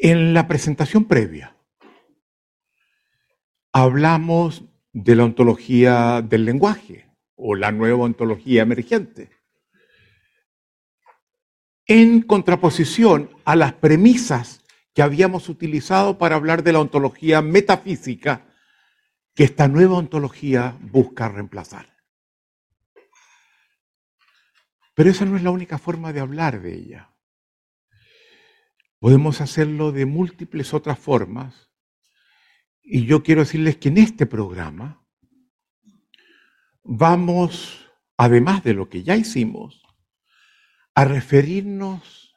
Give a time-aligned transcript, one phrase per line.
[0.00, 1.56] En la presentación previa
[3.72, 9.30] hablamos de la ontología del lenguaje o la nueva ontología emergente,
[11.84, 14.64] en contraposición a las premisas
[14.94, 18.46] que habíamos utilizado para hablar de la ontología metafísica
[19.34, 21.96] que esta nueva ontología busca reemplazar.
[24.94, 27.17] Pero esa no es la única forma de hablar de ella.
[28.98, 31.70] Podemos hacerlo de múltiples otras formas.
[32.82, 35.06] Y yo quiero decirles que en este programa
[36.82, 39.82] vamos, además de lo que ya hicimos,
[40.94, 42.34] a referirnos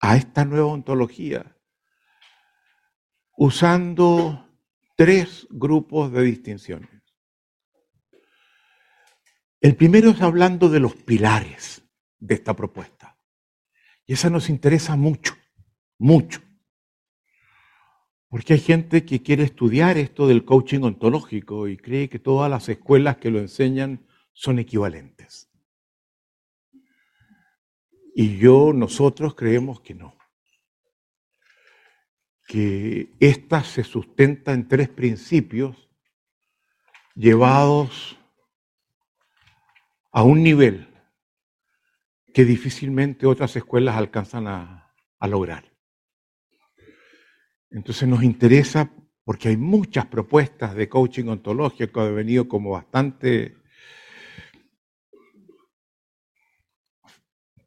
[0.00, 1.54] a esta nueva ontología
[3.36, 4.48] usando
[4.96, 7.02] tres grupos de distinciones.
[9.60, 11.82] El primero es hablando de los pilares
[12.18, 13.03] de esta propuesta.
[14.06, 15.34] Y esa nos interesa mucho,
[15.98, 16.40] mucho.
[18.28, 22.68] Porque hay gente que quiere estudiar esto del coaching ontológico y cree que todas las
[22.68, 25.50] escuelas que lo enseñan son equivalentes.
[28.14, 30.16] Y yo, nosotros creemos que no.
[32.46, 35.88] Que esta se sustenta en tres principios
[37.14, 38.18] llevados
[40.12, 40.93] a un nivel
[42.34, 45.72] que difícilmente otras escuelas alcanzan a, a lograr.
[47.70, 48.90] Entonces nos interesa
[49.24, 53.56] porque hay muchas propuestas de coaching ontológico que han venido como bastante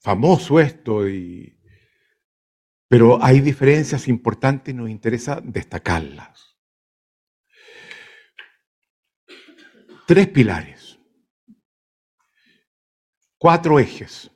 [0.02, 1.02] famoso esto,
[2.88, 6.58] pero hay diferencias importantes y nos interesa destacarlas.
[10.06, 11.00] Tres pilares,
[13.38, 14.32] cuatro ejes,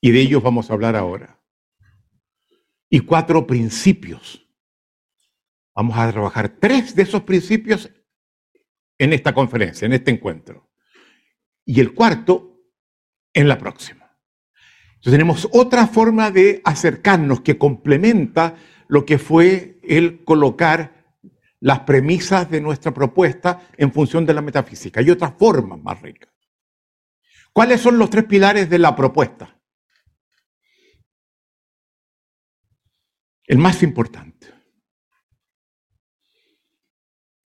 [0.00, 1.38] y de ellos vamos a hablar ahora
[2.90, 4.46] y cuatro principios.
[5.74, 7.90] Vamos a trabajar tres de esos principios
[8.98, 10.70] en esta conferencia, en este encuentro.
[11.64, 12.62] Y el cuarto
[13.32, 14.16] en la próxima.
[14.94, 18.56] Entonces tenemos otra forma de acercarnos que complementa
[18.88, 20.98] lo que fue el colocar
[21.60, 25.00] las premisas de nuestra propuesta en función de la metafísica.
[25.00, 26.32] Hay otras formas más ricas.
[27.52, 29.57] ¿Cuáles son los tres pilares de la propuesta?
[33.48, 34.52] El más importante,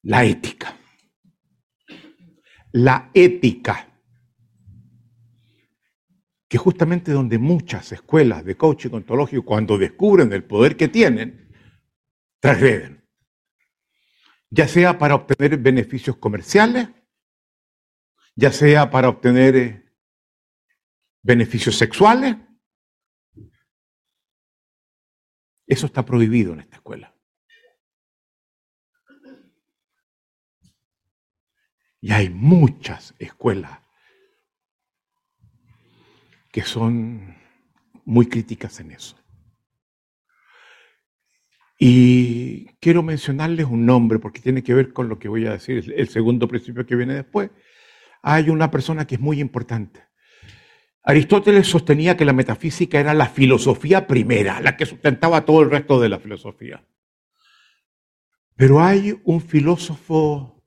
[0.02, 0.76] la ética.
[2.72, 3.88] La ética,
[6.48, 11.48] que justamente donde muchas escuelas de coaching ontológico, cuando descubren el poder que tienen,
[12.40, 13.08] transgreden.
[14.50, 16.88] Ya sea para obtener beneficios comerciales,
[18.34, 19.84] ya sea para obtener eh,
[21.22, 22.36] beneficios sexuales,
[25.66, 27.14] Eso está prohibido en esta escuela.
[32.00, 33.78] Y hay muchas escuelas
[36.50, 37.36] que son
[38.04, 39.16] muy críticas en eso.
[41.78, 45.92] Y quiero mencionarles un nombre porque tiene que ver con lo que voy a decir,
[45.96, 47.50] el segundo principio que viene después.
[48.22, 50.00] Hay una persona que es muy importante.
[51.04, 56.00] Aristóteles sostenía que la metafísica era la filosofía primera, la que sustentaba todo el resto
[56.00, 56.86] de la filosofía.
[58.54, 60.64] Pero hay un filósofo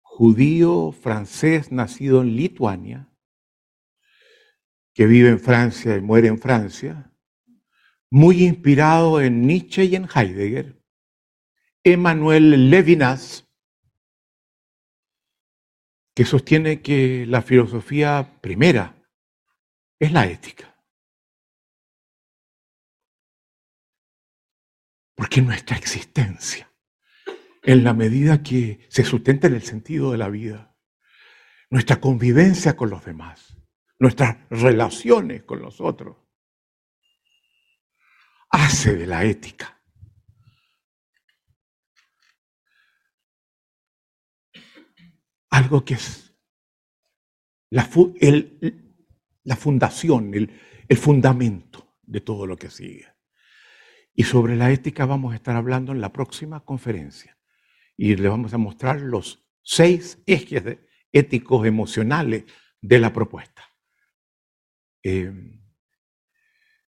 [0.00, 3.08] judío francés nacido en Lituania,
[4.94, 7.12] que vive en Francia y muere en Francia,
[8.10, 10.82] muy inspirado en Nietzsche y en Heidegger,
[11.84, 13.50] Emmanuel Levinas,
[16.14, 19.01] que sostiene que la filosofía primera
[20.02, 20.76] es la ética.
[25.14, 26.68] Porque nuestra existencia,
[27.62, 30.76] en la medida que se sustenta en el sentido de la vida,
[31.70, 33.56] nuestra convivencia con los demás,
[34.00, 36.16] nuestras relaciones con los otros,
[38.50, 39.80] hace de la ética
[45.50, 46.34] algo que es
[47.70, 47.88] la,
[48.20, 48.81] el,
[49.44, 53.06] la fundación, el, el fundamento de todo lo que sigue.
[54.14, 57.38] Y sobre la ética vamos a estar hablando en la próxima conferencia.
[57.96, 60.78] Y le vamos a mostrar los seis ejes
[61.12, 62.44] éticos emocionales
[62.80, 63.62] de la propuesta.
[65.02, 65.32] Eh,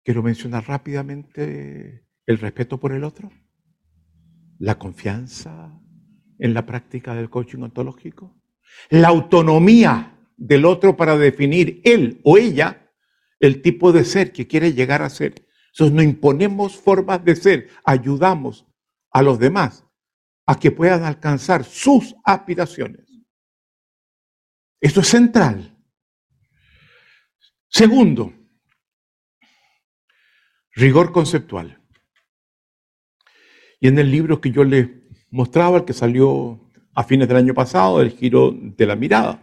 [0.03, 3.31] quiero mencionar rápidamente el respeto por el otro,
[4.59, 5.79] la confianza
[6.39, 8.41] en la práctica del coaching ontológico,
[8.91, 12.91] la autonomía del otro para definir él o ella
[13.39, 17.69] el tipo de ser que quiere llegar a ser Entonces no imponemos formas de ser,
[17.85, 18.67] ayudamos
[19.12, 19.85] a los demás
[20.47, 23.06] a que puedan alcanzar sus aspiraciones.
[24.81, 25.79] Esto es central.
[27.69, 28.33] Segundo,
[30.73, 31.81] rigor conceptual.
[33.79, 34.89] Y en el libro que yo les
[35.31, 36.61] mostraba, el que salió
[36.94, 39.41] a fines del año pasado, El giro de la mirada,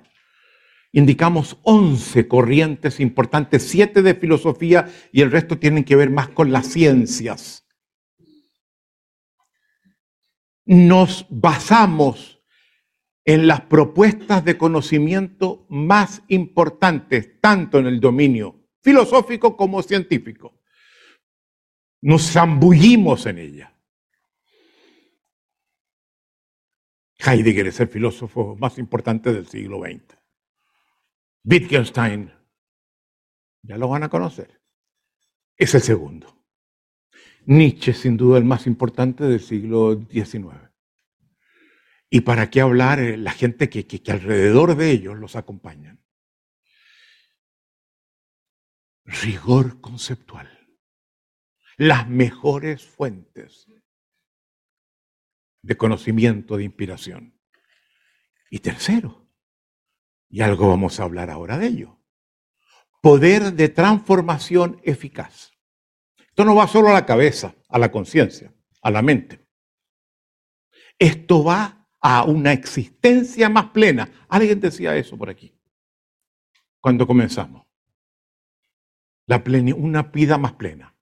[0.92, 6.52] indicamos 11 corrientes importantes, 7 de filosofía y el resto tienen que ver más con
[6.52, 7.68] las ciencias.
[10.66, 12.44] Nos basamos
[13.26, 20.60] en las propuestas de conocimiento más importantes, tanto en el dominio filosófico como científico.
[22.02, 23.76] Nos zambullimos en ella.
[27.20, 30.19] Heidegger es el filósofo más importante del siglo XX.
[31.44, 32.34] Wittgenstein,
[33.64, 34.62] ya lo van a conocer,
[35.58, 36.46] es el segundo.
[37.46, 40.70] Nietzsche, sin duda, el más importante del siglo XIX.
[42.10, 46.04] ¿Y para qué hablar eh, la gente que, que alrededor de ellos los acompañan?
[49.06, 50.48] Rigor conceptual.
[51.78, 53.68] Las mejores fuentes
[55.62, 57.40] de conocimiento, de inspiración.
[58.50, 59.29] Y tercero,
[60.30, 62.00] y algo vamos a hablar ahora de ello,
[63.02, 65.52] poder de transformación eficaz.
[66.18, 69.46] Esto no va solo a la cabeza, a la conciencia, a la mente.
[70.98, 74.26] Esto va a una existencia más plena.
[74.30, 75.58] Alguien decía eso por aquí,
[76.80, 77.68] cuando comenzamos.
[79.26, 79.44] La
[79.76, 80.96] una vida más plena.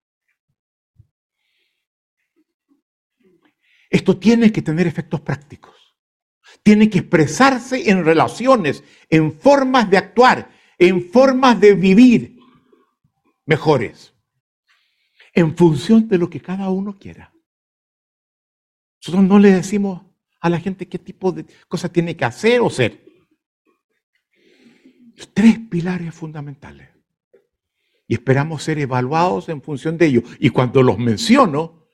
[3.89, 5.76] Esto tiene que tener efectos prácticos.
[6.67, 12.37] Tiene que expresarse en relaciones, en formas de actuar, en formas de vivir
[13.45, 14.13] mejores,
[15.31, 17.33] en función de lo que cada uno quiera.
[19.01, 20.01] Nosotros no le decimos
[20.41, 23.01] a la gente qué tipo de cosas tiene que hacer o ser.
[25.33, 26.89] tres pilares fundamentales.
[28.09, 30.23] Y esperamos ser evaluados en función de ellos.
[30.37, 31.87] Y cuando los menciono,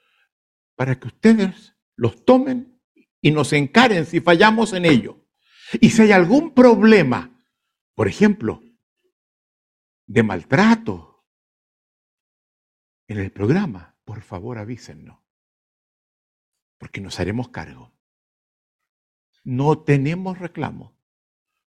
[0.75, 2.72] para que ustedes los tomen
[3.23, 5.25] y nos encaren si fallamos en ello.
[5.79, 7.41] Y si hay algún problema,
[7.95, 8.61] por ejemplo,
[10.05, 11.25] de maltrato
[13.07, 15.17] en el programa, por favor avísennos,
[16.77, 17.93] porque nos haremos cargo.
[19.45, 20.93] No tenemos reclamo,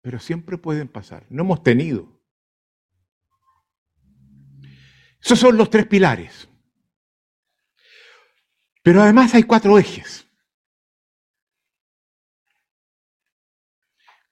[0.02, 1.26] pero siempre pueden pasar.
[1.30, 2.22] No hemos tenido.
[5.22, 6.50] Esos son los tres pilares.
[8.84, 10.27] Pero además hay cuatro ejes.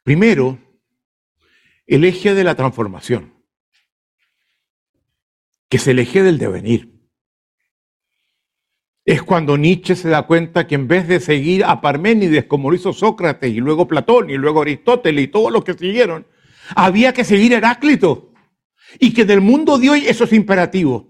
[0.05, 0.59] Primero,
[1.87, 3.33] el eje de la transformación,
[5.67, 6.93] que es el eje del devenir.
[9.03, 12.75] Es cuando Nietzsche se da cuenta que en vez de seguir a Parménides como lo
[12.75, 16.27] hizo Sócrates y luego Platón y luego Aristóteles y todos los que siguieron,
[16.75, 18.31] había que seguir Heráclito.
[18.99, 21.09] Y que del mundo de hoy eso es imperativo.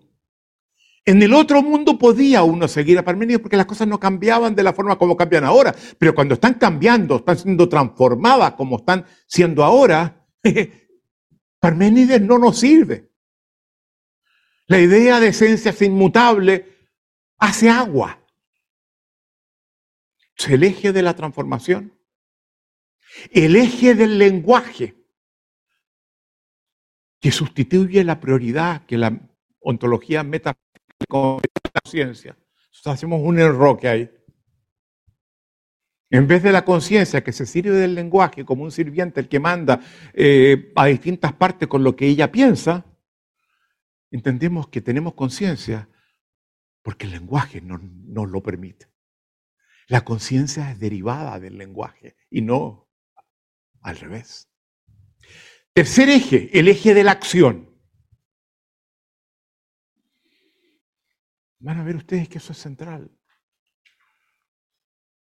[1.08, 4.64] En el otro mundo podía uno seguir a Parménides porque las cosas no cambiaban de
[4.64, 5.76] la forma como cambian ahora.
[6.00, 10.28] Pero cuando están cambiando, están siendo transformadas como están siendo ahora,
[11.60, 13.12] Parménides no nos sirve.
[14.66, 16.90] La idea de esencia inmutable
[17.38, 18.20] hace agua.
[20.48, 21.94] El eje de la transformación.
[23.32, 24.96] El eje del lenguaje
[27.20, 29.20] que sustituye la prioridad que la
[29.60, 30.66] ontología metafísica
[31.10, 32.38] la ciencia.
[32.86, 34.12] hacemos un enroque ahí.
[36.10, 39.40] En vez de la conciencia que se sirve del lenguaje como un sirviente, el que
[39.40, 39.82] manda
[40.14, 42.86] eh, a distintas partes con lo que ella piensa,
[44.12, 45.90] entendemos que tenemos conciencia
[46.82, 48.88] porque el lenguaje no, nos lo permite.
[49.88, 52.88] La conciencia es derivada del lenguaje y no
[53.82, 54.50] al revés.
[55.74, 57.75] Tercer eje, el eje de la acción.
[61.66, 63.12] Van a ver ustedes que eso es central.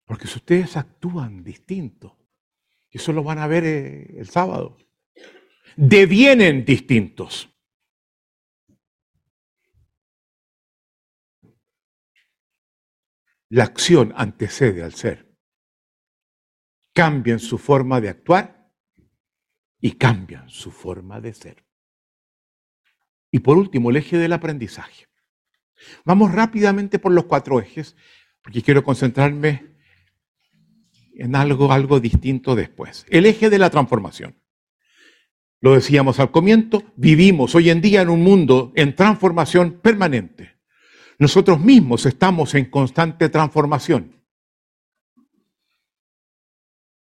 [0.06, 2.20] Porque si ustedes actúan distinto,
[2.90, 4.78] y eso lo van a ver eh, el sábado,
[5.78, 7.50] devienen distintos.
[13.48, 15.34] La acción antecede al ser.
[16.94, 18.70] Cambian su forma de actuar
[19.80, 21.66] y cambian su forma de ser.
[23.32, 25.13] Y por último, el eje del aprendizaje.
[26.06, 27.96] Vamos rápidamente por los cuatro ejes,
[28.42, 29.74] porque quiero concentrarme
[31.16, 33.06] en algo, algo distinto después.
[33.10, 34.36] El eje de la transformación.
[35.62, 40.58] Lo decíamos al comienzo, vivimos hoy en día en un mundo en transformación permanente.
[41.20, 44.22] nosotros mismos estamos en constante transformación.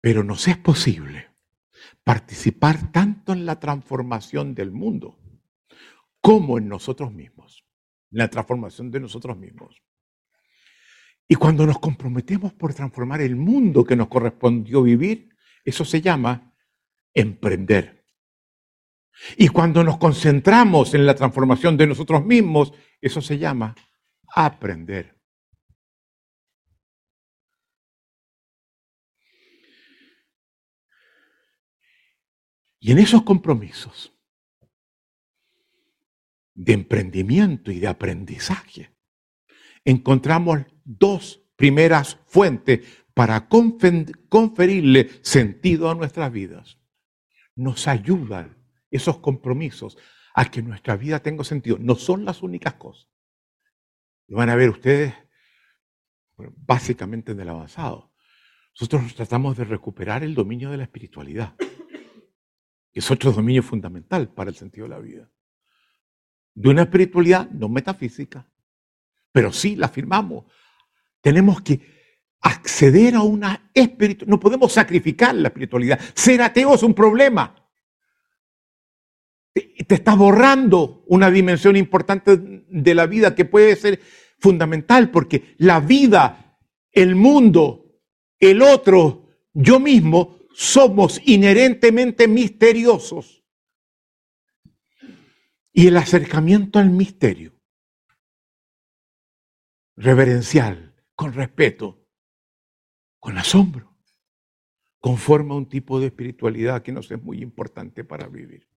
[0.02, 1.30] Pero nos es posible
[2.02, 5.18] participar tanto en la transformación del mundo
[6.20, 7.63] como en nosotros mismos,
[8.14, 9.82] la transformación de nosotros mismos.
[11.26, 16.54] Y cuando nos comprometemos por transformar el mundo que nos correspondió vivir, eso se llama
[17.12, 18.04] emprender.
[19.36, 23.74] Y cuando nos concentramos en la transformación de nosotros mismos, eso se llama
[24.34, 25.18] aprender.
[32.80, 34.13] Y en esos compromisos
[36.54, 38.90] de emprendimiento y de aprendizaje,
[39.84, 42.80] encontramos dos primeras fuentes
[43.14, 46.78] para conferirle sentido a nuestras vidas.
[47.54, 48.56] Nos ayudan
[48.90, 49.96] esos compromisos
[50.34, 51.78] a que nuestra vida tenga sentido.
[51.78, 53.08] No son las únicas cosas.
[54.26, 55.14] Y van a ver ustedes,
[56.36, 58.12] básicamente en el avanzado.
[58.72, 61.54] Nosotros tratamos de recuperar el dominio de la espiritualidad
[62.94, 65.28] que es otro dominio fundamental para el sentido de la vida.
[66.54, 68.46] De una espiritualidad no metafísica,
[69.32, 70.44] pero sí la afirmamos.
[71.20, 71.80] Tenemos que
[72.40, 74.30] acceder a una espiritualidad.
[74.30, 76.00] No podemos sacrificar la espiritualidad.
[76.14, 77.54] Ser ateo es un problema.
[79.52, 84.00] Te está borrando una dimensión importante de la vida que puede ser
[84.38, 86.58] fundamental porque la vida,
[86.92, 88.00] el mundo,
[88.38, 93.43] el otro, yo mismo somos inherentemente misteriosos.
[95.76, 97.60] Y el acercamiento al misterio,
[99.96, 102.06] reverencial, con respeto,
[103.18, 103.98] con asombro,
[105.00, 108.68] conforma un tipo de espiritualidad que nos es muy importante para vivir.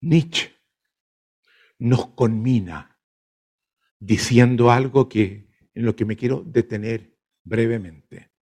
[0.00, 0.56] Nietzsche
[1.78, 2.98] nos conmina
[3.98, 8.35] diciendo algo que en lo que me quiero detener brevemente.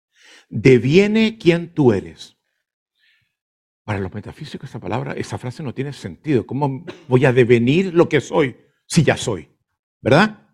[0.51, 2.38] Deviene quien tú eres.
[3.86, 6.46] Para los metafísicos esa palabra, esa frase no tiene sentido.
[6.46, 9.50] ¿Cómo voy a devenir lo que soy si ya soy?
[10.01, 10.50] ¿Verdad?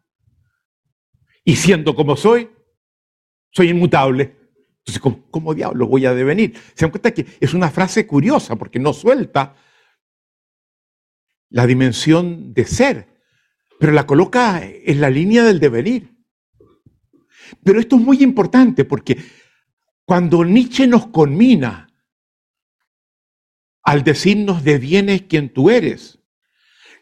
[1.43, 2.47] Y siendo como soy,
[3.49, 4.37] soy inmutable.
[4.79, 6.55] Entonces, ¿cómo, ¿cómo, diablo voy a devenir?
[6.75, 9.55] Se dan cuenta que es una frase curiosa porque no suelta
[11.49, 13.07] la dimensión de ser,
[13.79, 16.15] pero la coloca en la línea del devenir.
[17.63, 19.17] Pero esto es muy importante porque
[20.07, 21.93] cuando Nietzsche nos conmina
[23.83, 26.19] al decirnos de bienes quien tú eres,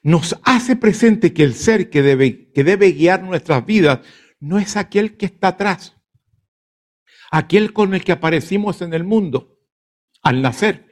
[0.02, 4.00] nos hace presente que el ser que debe, que debe guiar nuestras vidas
[4.40, 5.96] no es aquel que está atrás,
[7.30, 9.60] aquel con el que aparecimos en el mundo
[10.24, 10.92] al nacer,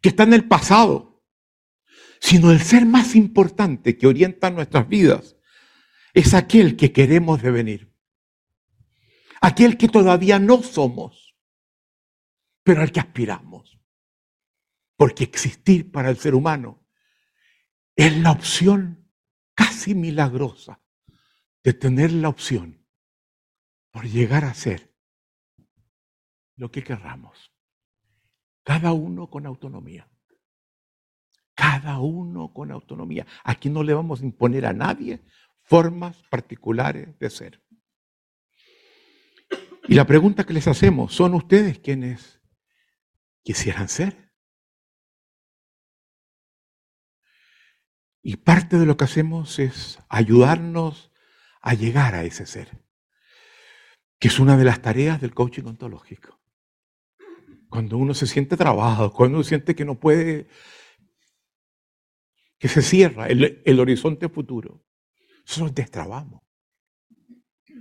[0.00, 1.24] que está en el pasado,
[2.20, 5.36] sino el ser más importante que orienta nuestras vidas
[6.14, 7.89] es aquel que queremos devenir.
[9.40, 11.36] Aquel que todavía no somos,
[12.62, 13.78] pero al que aspiramos.
[14.96, 16.86] Porque existir para el ser humano
[17.96, 19.10] es la opción
[19.54, 20.80] casi milagrosa
[21.64, 22.86] de tener la opción
[23.90, 24.94] por llegar a ser
[26.56, 27.52] lo que querramos.
[28.62, 30.10] Cada uno con autonomía
[31.60, 33.26] cada uno con autonomía.
[33.44, 35.20] Aquí no le vamos a imponer a nadie
[35.60, 37.62] formas particulares de ser.
[39.90, 42.40] Y la pregunta que les hacemos, ¿son ustedes quienes
[43.42, 44.30] quisieran ser?
[48.22, 51.10] Y parte de lo que hacemos es ayudarnos
[51.60, 52.84] a llegar a ese ser,
[54.20, 56.40] que es una de las tareas del coaching ontológico.
[57.68, 60.46] Cuando uno se siente trabajado, cuando uno siente que no puede
[62.60, 64.84] que se cierra el, horizonte futuro.
[65.48, 66.42] Nosotros destrabamos.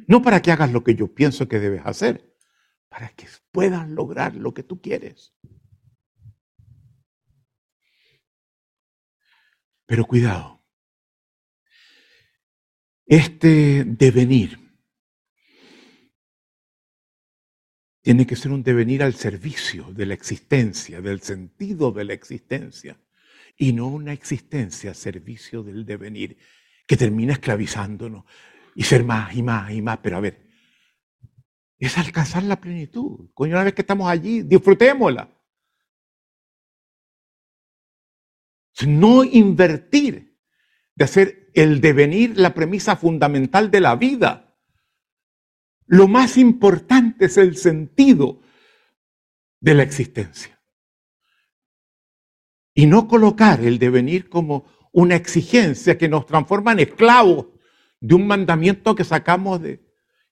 [0.10, 2.36] No para que hagas lo que yo pienso que debes hacer,
[2.90, 5.36] para que puedas lograr lo que tú quieres.
[9.86, 10.66] Pero cuidado.
[13.06, 14.58] Este devenir
[18.02, 23.00] tiene que ser un devenir al servicio de la existencia, del sentido de la existencia
[23.56, 26.40] y no una existencia a servicio del devenir
[26.88, 28.26] que termina esclavizándonos
[28.80, 30.00] y ser más y más y más.
[30.02, 30.48] Pero a ver,
[31.78, 33.30] es alcanzar la plenitud.
[33.34, 35.30] Coño, una vez que estamos allí, disfrutémosla.
[38.88, 40.40] No invertir
[40.96, 44.58] de hacer el devenir la premisa fundamental de la vida.
[45.86, 48.42] Lo más importante es el sentido
[49.60, 50.58] de la existencia.
[52.74, 57.59] Y no colocar el devenir como una exigencia que nos transforma en esclavos
[58.00, 59.84] de un mandamiento que sacamos de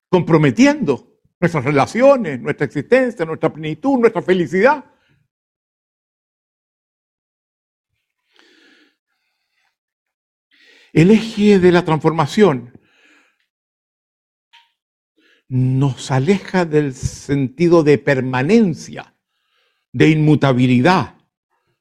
[0.08, 4.84] comprometiendo nuestras relaciones, nuestra existencia, nuestra plenitud, nuestra felicidad.
[10.92, 12.72] El eje de la transformación
[15.48, 19.14] nos aleja del sentido de permanencia,
[19.92, 21.17] de inmutabilidad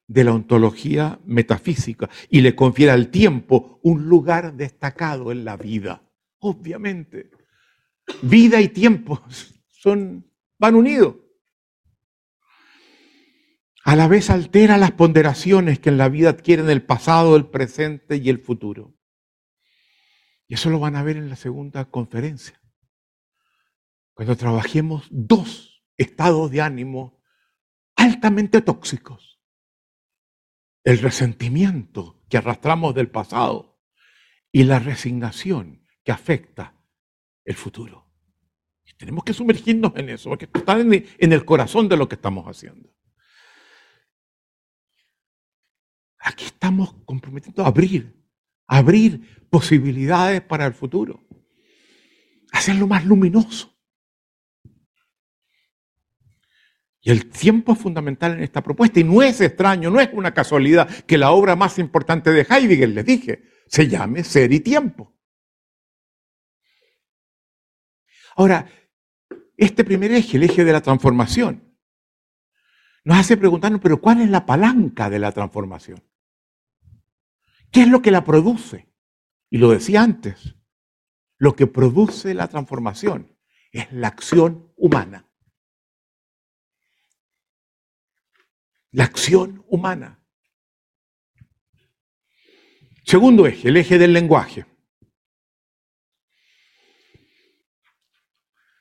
[0.08, 6.02] de la ontología metafísica y le confiere al tiempo un lugar destacado en la vida.
[6.40, 7.30] Obviamente,
[8.22, 9.22] vida y tiempo
[9.68, 11.16] son, van unidos.
[13.84, 18.18] A la vez altera las ponderaciones que en la vida adquieren el pasado, el presente
[18.18, 18.98] y el futuro.
[20.48, 22.62] Y eso lo van a ver en la segunda conferencia.
[24.14, 27.22] Cuando trabajemos dos estados de ánimo
[27.96, 29.27] altamente tóxicos.
[30.88, 33.78] El resentimiento que arrastramos del pasado
[34.54, 36.82] y la resignación que afecta
[37.44, 38.10] el futuro.
[38.86, 42.46] Y tenemos que sumergirnos en eso, porque está en el corazón de lo que estamos
[42.46, 42.90] haciendo.
[46.20, 48.26] Aquí estamos comprometiendo a abrir,
[48.66, 51.28] abrir posibilidades para el futuro,
[52.54, 53.77] hacerlo más luminoso.
[57.08, 60.34] Y el tiempo es fundamental en esta propuesta y no es extraño, no es una
[60.34, 65.16] casualidad que la obra más importante de Heidegger, les dije, se llame Ser y Tiempo.
[68.36, 68.70] Ahora,
[69.56, 71.74] este primer eje, el eje de la transformación,
[73.06, 76.04] nos hace preguntarnos, pero ¿cuál es la palanca de la transformación?
[77.72, 78.94] ¿Qué es lo que la produce?
[79.50, 80.58] Y lo decía antes,
[81.38, 83.34] lo que produce la transformación
[83.72, 85.27] es la acción humana.
[88.98, 90.20] La acción humana.
[93.04, 94.66] Segundo eje, el eje del lenguaje.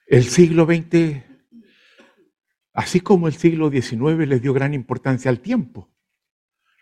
[0.07, 1.23] El siglo XX,
[2.73, 5.95] así como el siglo XIX les dio gran importancia al tiempo.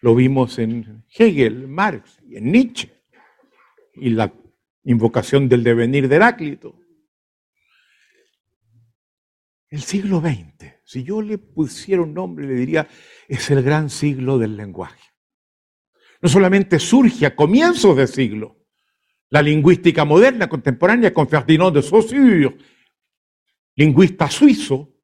[0.01, 3.03] Lo vimos en Hegel, Marx y en Nietzsche.
[3.95, 4.33] Y la
[4.85, 6.79] invocación del devenir de Heráclito.
[9.75, 12.87] El siglo XX, si yo le pusiera un nombre, le diría
[13.27, 15.03] es el gran siglo del lenguaje.
[16.23, 18.69] No solamente surge a comienzos del siglo
[19.31, 22.57] la lingüística moderna contemporánea con Ferdinand de Saussure,
[23.75, 24.95] lingüista suizo,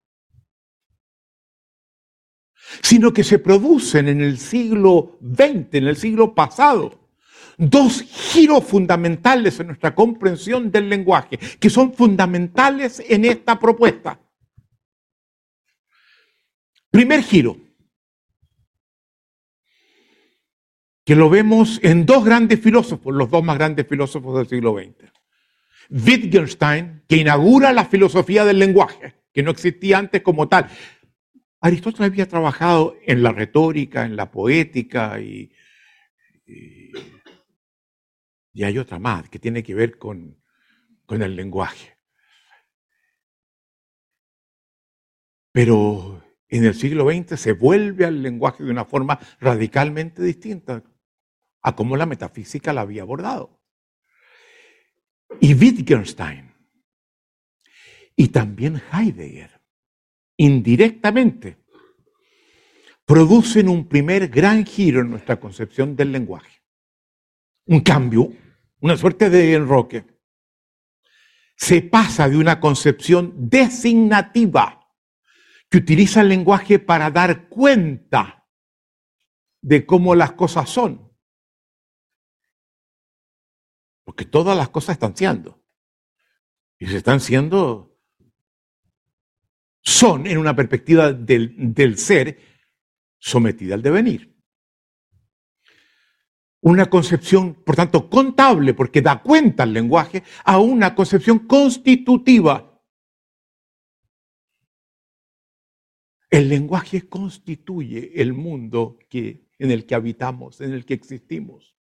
[2.81, 7.11] sino que se producen en el siglo XX, en el siglo pasado,
[7.59, 14.30] dos giros fundamentales en nuestra comprensión del lenguaje, que son fundamentales en esta propuesta.
[16.91, 17.57] Primer giro,
[21.05, 25.13] que lo vemos en dos grandes filósofos, los dos más grandes filósofos del siglo XX.
[25.91, 30.69] Wittgenstein, que inaugura la filosofía del lenguaje, que no existía antes como tal.
[31.61, 35.53] Aristóteles había trabajado en la retórica, en la poética y,
[36.47, 36.93] y,
[38.63, 40.41] hay otra más que tiene que ver con,
[41.07, 41.97] con el lenguaje.
[45.53, 50.83] Pero en el siglo XX se vuelve al lenguaje de una forma radicalmente distinta
[51.63, 53.63] a cómo la metafísica la había abordado.
[55.41, 56.53] Y Wittgenstein,
[58.17, 59.61] y también Heidegger,
[60.37, 61.57] indirectamente,
[63.05, 66.63] producen un primer gran giro en nuestra concepción del lenguaje.
[67.67, 68.33] Un cambio,
[68.81, 70.05] una suerte de enroque.
[71.57, 74.80] Se pasa de una concepción designativa
[75.71, 78.49] que utiliza el lenguaje para dar cuenta
[79.63, 81.13] de cómo las cosas son,
[84.05, 85.63] porque todas las cosas están siendo.
[86.77, 88.01] Y se están siendo,
[89.83, 92.41] son en una perspectiva del, del ser
[93.19, 94.35] sometida al devenir.
[96.63, 102.70] Una concepción, por tanto, contable, porque da cuenta al lenguaje, a una concepción constitutiva.
[106.31, 111.75] El lenguaje constituye el mundo que, en el que habitamos, en el que existimos.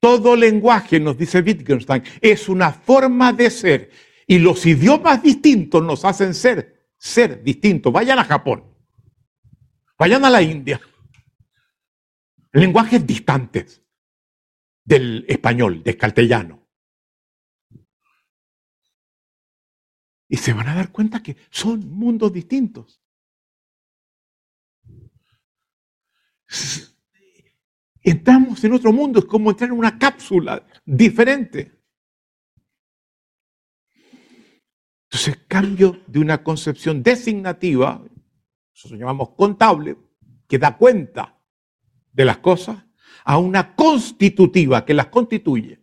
[0.00, 3.90] Todo lenguaje, nos dice Wittgenstein, es una forma de ser.
[4.28, 7.92] Y los idiomas distintos nos hacen ser, ser distintos.
[7.92, 8.64] Vayan a Japón.
[9.98, 10.80] Vayan a la India.
[12.52, 13.82] Lenguajes distantes
[14.84, 16.67] del español, del castellano.
[20.28, 23.00] Y se van a dar cuenta que son mundos distintos.
[28.02, 31.78] Entramos en otro mundo, es como entrar en una cápsula diferente.
[35.10, 38.04] Entonces, cambio de una concepción designativa,
[38.74, 39.96] eso lo llamamos contable,
[40.46, 41.38] que da cuenta
[42.12, 42.84] de las cosas,
[43.24, 45.77] a una constitutiva que las constituye.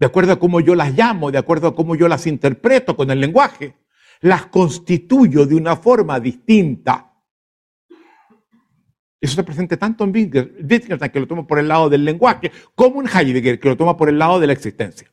[0.00, 3.10] De acuerdo a cómo yo las llamo, de acuerdo a cómo yo las interpreto con
[3.10, 3.76] el lenguaje,
[4.22, 7.14] las constituyo de una forma distinta.
[9.20, 13.02] Eso se presenta tanto en Wittgenstein, que lo toma por el lado del lenguaje, como
[13.02, 15.12] en Heidegger, que lo toma por el lado de la existencia.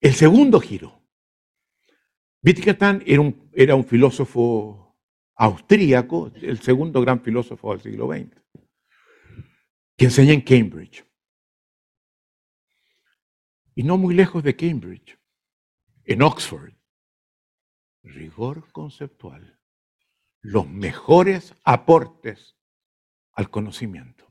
[0.00, 1.02] El segundo giro.
[2.44, 4.96] Wittgenstein era un, era un filósofo
[5.34, 8.30] austríaco, el segundo gran filósofo del siglo XX,
[9.96, 11.04] que enseña en Cambridge.
[13.74, 15.18] Y no muy lejos de Cambridge,
[16.04, 16.74] en Oxford,
[18.02, 19.60] rigor conceptual,
[20.40, 22.56] los mejores aportes
[23.32, 24.30] al conocimiento.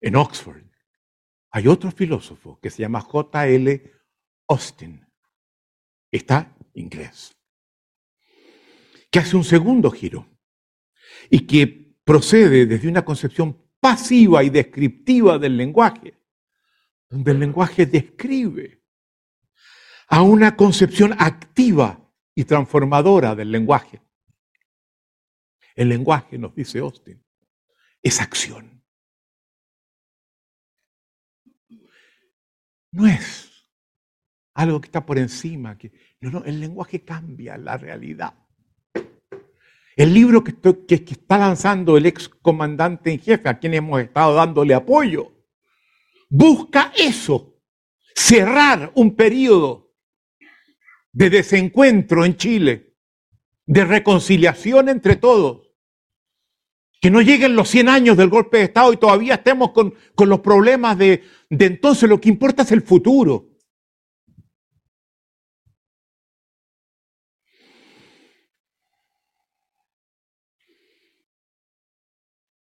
[0.00, 0.64] En Oxford,
[1.50, 3.92] hay otro filósofo que se llama J.L.
[4.48, 5.06] Austin.
[6.10, 7.36] Está inglés.
[9.10, 10.28] Que hace un segundo giro
[11.28, 16.19] y que procede desde una concepción pasiva y descriptiva del lenguaje,
[17.10, 18.82] donde el lenguaje describe,
[20.08, 24.00] a una concepción activa y transformadora del lenguaje.
[25.74, 27.22] El lenguaje, nos dice Austin,
[28.02, 28.80] es acción.
[32.92, 33.50] no es
[34.54, 35.76] algo que está por encima.
[35.78, 38.34] Que, no, el lenguaje cambia la realidad.
[39.96, 44.34] El libro que, que, está lanzando el ex comandante en jefe, a quien hemos estado
[44.34, 45.32] dándole apoyo,
[46.30, 47.60] busca eso,
[48.14, 49.92] cerrar un periodo
[51.12, 52.96] de desencuentro en Chile,
[53.66, 55.68] de reconciliación entre todos.
[57.00, 60.28] Que no lleguen los 100 años del golpe de Estado y todavía estemos con, con
[60.28, 63.48] los problemas de, de entonces lo que importa es el futuro.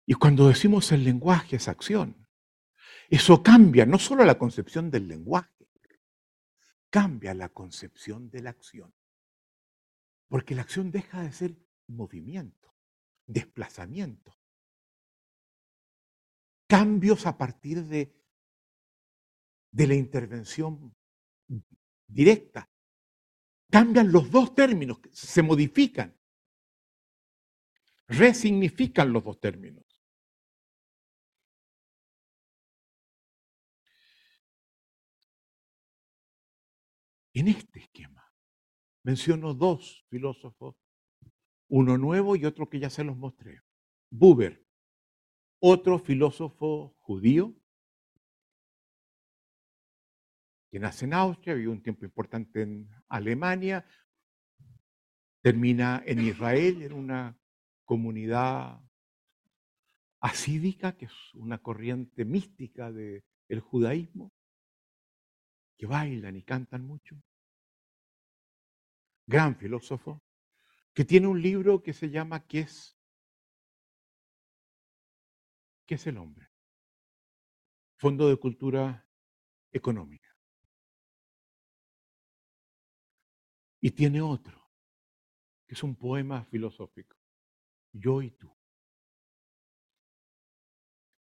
[0.07, 2.28] Y cuando decimos el lenguaje es acción,
[3.09, 5.67] eso cambia no solo la concepción del lenguaje,
[6.89, 8.93] cambia la concepción de la acción.
[10.27, 12.75] Porque la acción deja de ser movimiento,
[13.25, 14.37] desplazamiento,
[16.67, 18.19] cambios a partir de
[19.71, 20.95] de la intervención
[22.07, 22.69] directa.
[23.69, 26.17] Cambian los dos términos, se modifican,
[28.07, 29.85] resignifican los dos términos.
[37.39, 38.21] En este esquema
[39.01, 40.75] menciono dos filósofos,
[41.69, 43.61] uno nuevo y otro que ya se los mostré.
[44.09, 44.67] Buber,
[45.61, 47.55] otro filósofo judío
[50.69, 53.85] que nace en Austria, vive un tiempo importante en Alemania,
[55.41, 57.39] termina en Israel, en una
[57.85, 58.81] comunidad
[60.19, 64.33] asídica, que es una corriente mística del judaísmo,
[65.77, 67.15] que bailan y cantan mucho.
[69.29, 70.23] Gran filósofo,
[70.91, 72.97] que tiene un libro que se llama ¿Qué es?
[75.85, 76.49] ¿Qué es el hombre?
[77.97, 79.07] Fondo de Cultura
[79.71, 80.35] Económica.
[83.79, 84.67] Y tiene otro,
[85.67, 87.15] que es un poema filosófico.
[87.91, 88.51] Yo y tú.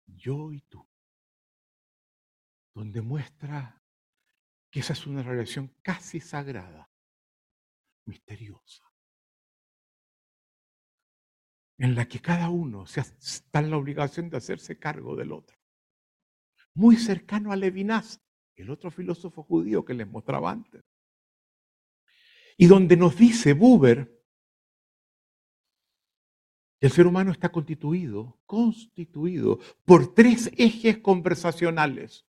[0.08, 0.90] Yo y tú.
[2.74, 3.80] Donde muestra
[4.72, 6.90] que esa es una relación casi sagrada,
[8.12, 8.84] misteriosa,
[11.78, 15.58] en la que cada uno está en la obligación de hacerse cargo del otro.
[16.74, 18.21] Muy cercano a Levinas,
[18.56, 20.84] el otro filósofo judío que les mostraba antes
[22.58, 24.21] y donde nos dice Buber
[26.82, 32.26] el ser humano está constituido, constituido por tres ejes conversacionales.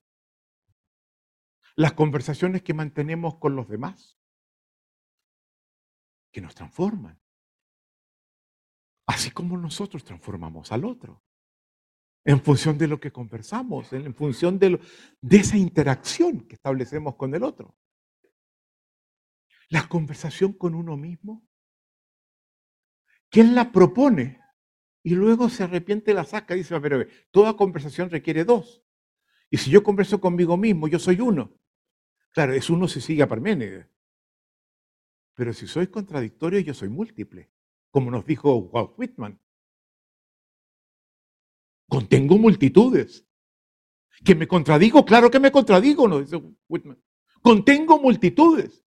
[1.75, 4.22] Las conversaciones que mantenemos con los demás,
[6.33, 7.21] que nos transforman,
[9.07, 11.23] así como nosotros transformamos al otro,
[12.25, 14.81] en función de lo que conversamos, en función de,
[15.31, 17.77] esa interacción que establecemos con el otro
[19.73, 21.43] la conversación con uno mismo?
[23.31, 24.39] ¿Quién la propone?
[25.03, 28.85] Y luego se arrepiente, la saca y dice, pero toda conversación requiere dos.
[29.49, 31.59] Y si yo converso conmigo mismo, yo soy uno.
[32.33, 33.89] Claro, es uno si sigue a Parménides.
[35.35, 37.51] Pero si soy contradictorio, yo soy múltiple,
[37.91, 39.41] como nos dijo Walt Whitman.
[41.89, 43.27] Contengo multitudes.
[44.25, 45.05] ¿Que me contradigo?
[45.05, 47.03] Claro que me contradigo, nos dice Whitman.
[47.41, 48.85] Contengo multitudes.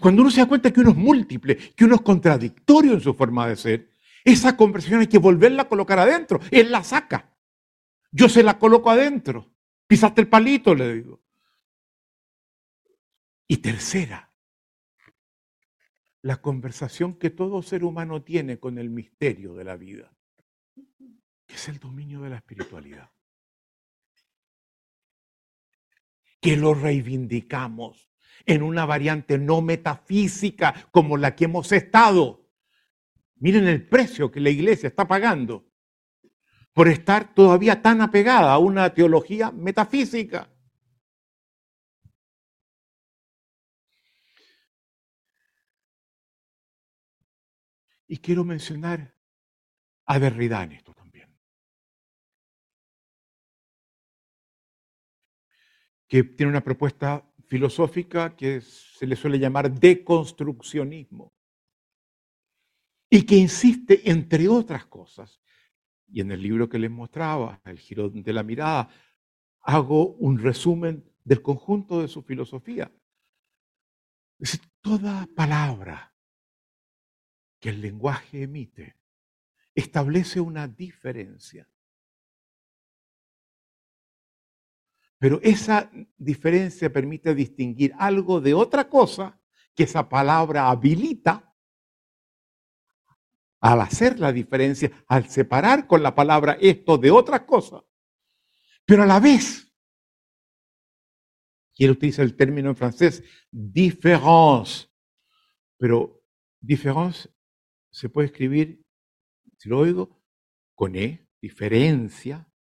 [0.00, 3.14] cuando uno se da cuenta que uno es múltiple, que uno es contradictorio en su
[3.14, 3.90] forma de ser,
[4.24, 6.40] esa conversación hay que volverla a colocar adentro.
[6.50, 7.36] Él la saca.
[8.10, 9.52] Yo se la coloco adentro.
[9.86, 11.23] Pisaste el palito, le digo.
[13.46, 14.32] Y tercera,
[16.22, 20.16] la conversación que todo ser humano tiene con el misterio de la vida,
[21.46, 23.10] que es el dominio de la espiritualidad.
[26.40, 28.10] Que lo reivindicamos
[28.46, 32.48] en una variante no metafísica como la que hemos estado.
[33.36, 35.70] Miren el precio que la iglesia está pagando
[36.72, 40.53] por estar todavía tan apegada a una teología metafísica.
[48.06, 49.14] Y quiero mencionar
[50.06, 51.34] a Derrida en esto también.
[56.06, 61.32] Que tiene una propuesta filosófica que se le suele llamar deconstruccionismo.
[63.10, 65.40] Y que insiste, entre otras cosas,
[66.06, 68.88] y en el libro que les mostraba, El giro de la mirada,
[69.60, 72.92] hago un resumen del conjunto de su filosofía.
[74.38, 76.13] Es toda palabra
[77.64, 78.94] que el lenguaje emite
[79.74, 81.66] establece una diferencia.
[85.18, 89.40] Pero esa diferencia permite distinguir algo de otra cosa
[89.74, 91.56] que esa palabra habilita
[93.60, 97.82] al hacer la diferencia, al separar con la palabra esto de otra cosa.
[98.84, 99.72] Pero a la vez,
[101.76, 104.86] y él utiliza el término en francés, différence,
[105.78, 106.22] pero
[106.60, 107.33] différence
[107.94, 108.84] se puede escribir,
[109.56, 110.20] si lo oigo,
[110.74, 112.52] con E, diferencia,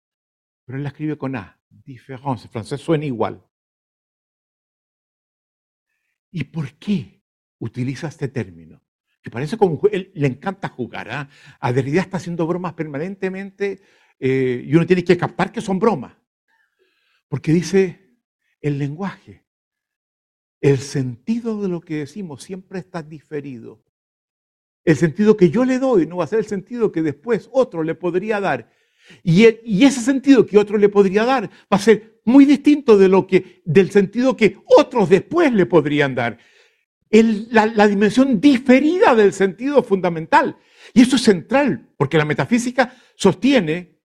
[0.62, 2.44] pero él la escribe con A, diferencia.
[2.44, 3.42] En francés suena igual.
[6.30, 7.24] ¿Y por qué
[7.58, 8.82] utiliza este término?
[9.22, 11.10] Que parece como él le encanta jugar.
[11.10, 11.30] ¿ah?
[11.60, 13.80] A Derrida está haciendo bromas permanentemente
[14.18, 16.14] eh, y uno tiene que captar que son bromas.
[17.28, 18.18] Porque dice
[18.60, 19.46] el lenguaje,
[20.60, 23.82] el sentido de lo que decimos siempre está diferido
[24.84, 27.82] el sentido que yo le doy no va a ser el sentido que después otro
[27.82, 28.70] le podría dar.
[29.22, 29.44] Y,
[29.84, 33.62] ese sentido que otro le podría dar va a ser muy distinto de lo que,
[33.64, 36.38] del sentido que otros después le podrían dar.
[37.10, 40.56] la, dimensión diferida del sentido fundamental.
[40.94, 44.00] Y eso es central, porque la metafísica sostiene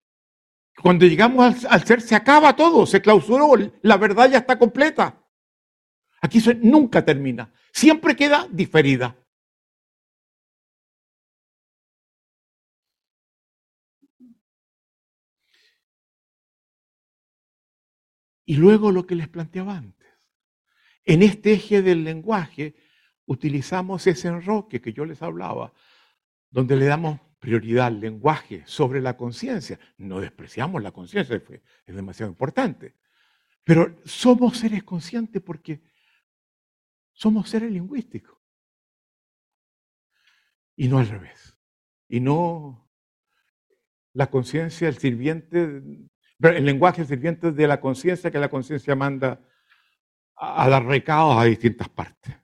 [0.75, 4.59] que cuando llegamos al, al ser se acaba todo, se clausuró, la verdad ya está
[4.59, 5.23] completa.
[6.21, 9.15] Aquí eso nunca termina, siempre queda diferida.
[18.49, 20.07] Y luego lo que les planteaba antes.
[21.03, 22.75] En este eje del lenguaje
[23.25, 25.73] utilizamos ese enroque que yo les hablaba,
[26.49, 29.77] donde le damos prioridad al lenguaje sobre la conciencia.
[29.97, 31.43] No despreciamos la conciencia,
[31.85, 32.95] es demasiado importante.
[33.65, 35.81] Pero somos seres conscientes porque
[37.11, 38.37] somos seres lingüísticos.
[40.77, 41.53] Y no al revés.
[42.07, 42.89] Y no
[44.13, 45.83] la conciencia, el sirviente
[46.39, 49.41] el lenguaje sirviente de la conciencia que la conciencia manda
[50.35, 52.35] a, dar recados a distintas partes.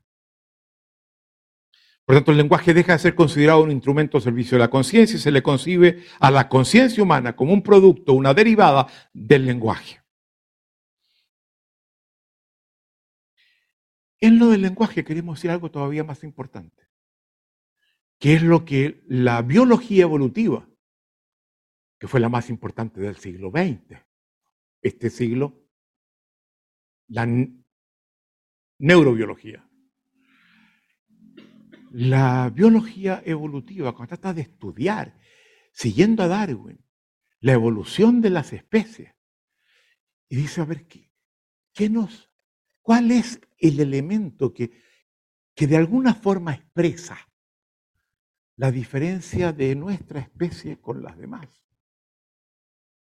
[2.06, 5.15] Por tanto, el lenguaje deja de ser considerado un instrumento al servicio de la conciencia
[5.15, 10.01] y se le concibe a la conciencia humana como un producto, una derivada del lenguaje.
[14.19, 16.89] En lo del lenguaje queremos decir algo todavía más importante,
[18.19, 20.67] que es lo que la biología evolutiva
[22.03, 23.97] que fue la más importante del siglo XX.
[24.81, 25.69] Este siglo,
[27.07, 27.25] la
[28.77, 29.65] neurobiología.
[31.91, 35.17] La biología evolutiva, cuando trata de estudiar,
[35.71, 36.85] siguiendo a Darwin,
[37.39, 39.15] la evolución de las especies,
[40.27, 41.09] y dice, a ver, ¿qué,
[41.73, 42.29] qué nos,
[42.81, 44.73] ¿cuál es el elemento que,
[45.55, 47.17] que de alguna forma expresa
[48.57, 51.62] la diferencia de nuestra especie con las demás?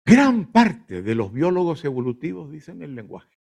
[0.06, 3.38] Gran parte de los biólogos evolutivos dicen el lenguaje.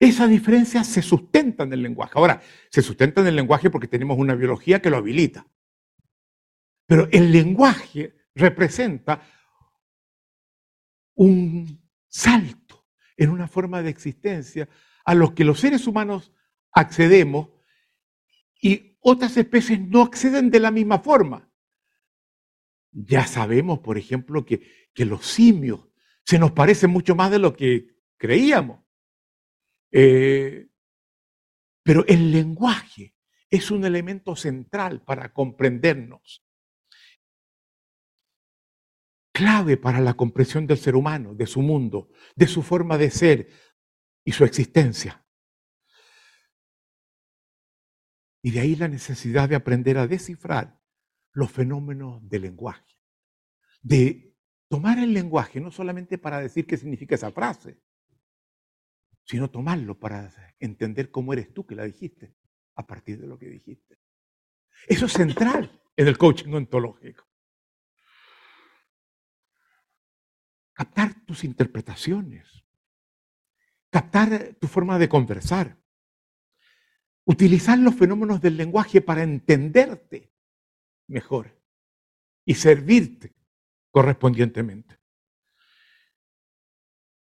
[0.00, 2.12] Esa diferencia se sustenta en el lenguaje.
[2.16, 2.40] Ahora,
[2.70, 5.46] se sustenta en el lenguaje porque tenemos una biología que lo habilita.
[6.86, 9.22] Pero el lenguaje representa
[11.14, 12.86] un salto
[13.16, 14.68] en una forma de existencia
[15.04, 16.32] a los que los seres humanos
[16.72, 17.50] accedemos
[18.60, 21.48] y otras especies no acceden de la misma forma.
[22.94, 25.88] Ya sabemos, por ejemplo, que, que los simios
[26.24, 28.80] se nos parecen mucho más de lo que creíamos.
[29.92, 30.68] Eh,
[31.82, 33.14] pero el lenguaje
[33.50, 36.44] es un elemento central para comprendernos.
[39.32, 43.48] Clave para la comprensión del ser humano, de su mundo, de su forma de ser
[44.24, 45.26] y su existencia.
[48.42, 50.80] Y de ahí la necesidad de aprender a descifrar
[51.34, 52.96] los fenómenos del lenguaje.
[53.82, 54.34] De
[54.68, 57.78] tomar el lenguaje no solamente para decir qué significa esa frase,
[59.24, 62.34] sino tomarlo para entender cómo eres tú que la dijiste
[62.76, 63.98] a partir de lo que dijiste.
[64.86, 67.24] Eso es central en el coaching ontológico.
[70.72, 72.64] Captar tus interpretaciones,
[73.90, 75.78] captar tu forma de conversar,
[77.24, 80.33] utilizar los fenómenos del lenguaje para entenderte
[81.06, 81.60] mejor
[82.44, 83.34] y servirte
[83.90, 84.98] correspondientemente.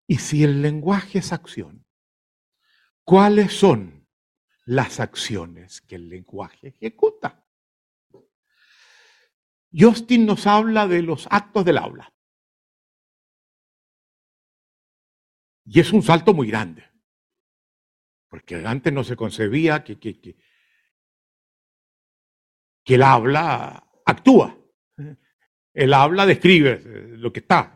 [0.07, 1.85] Y si el lenguaje es acción,
[3.05, 4.07] ¿Cuáles son
[4.65, 7.47] las acciones que el lenguaje ejecuta?
[9.71, 12.11] Justin nos habla de los actos del habla.
[15.65, 16.83] Y es un salto muy grande,
[18.27, 20.35] porque antes no se concebía que, que,
[22.85, 24.57] que el habla actúa.
[25.73, 26.81] El habla describe
[27.17, 27.75] lo que está.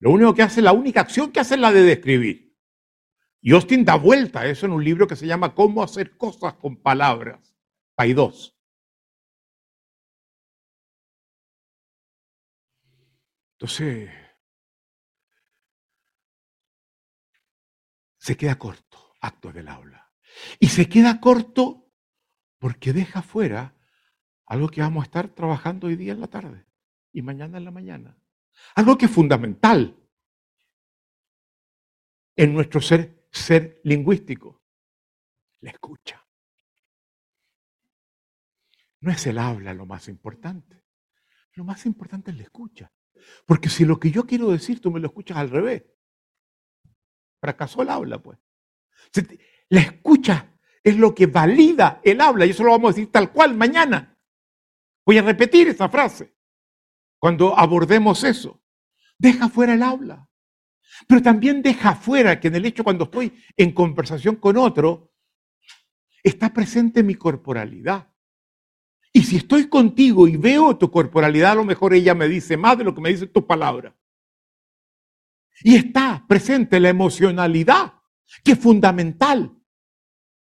[0.00, 2.56] Lo único que hace, la única acción que hace es la de describir.
[3.40, 6.54] Y Austin da vuelta a eso en un libro que se llama Cómo hacer cosas
[6.54, 7.54] con palabras.
[7.96, 8.56] Hay dos.
[13.52, 14.10] Entonces,
[18.18, 20.10] se queda corto, acto del aula.
[20.58, 21.81] Y se queda corto
[22.62, 23.74] porque deja fuera
[24.46, 26.64] algo que vamos a estar trabajando hoy día en la tarde
[27.12, 28.16] y mañana en la mañana.
[28.76, 30.00] Algo que es fundamental
[32.36, 34.62] en nuestro ser ser lingüístico?
[35.58, 36.24] La escucha.
[39.00, 40.84] No es el habla lo más importante.
[41.54, 42.92] Lo más importante es la escucha.
[43.44, 45.82] Porque si lo que yo quiero decir tú me lo escuchas al revés,
[47.40, 48.38] fracasó el habla, pues.
[49.68, 50.51] La escucha
[50.84, 54.18] es lo que valida el habla, y eso lo vamos a decir tal cual mañana.
[55.04, 56.34] Voy a repetir esa frase
[57.18, 58.62] cuando abordemos eso.
[59.18, 60.28] Deja fuera el habla.
[61.06, 65.12] Pero también deja fuera que en el hecho cuando estoy en conversación con otro,
[66.22, 68.12] está presente mi corporalidad.
[69.12, 72.78] Y si estoy contigo y veo tu corporalidad, a lo mejor ella me dice más
[72.78, 73.96] de lo que me dice tu palabra.
[75.62, 77.94] Y está presente la emocionalidad,
[78.42, 79.61] que es fundamental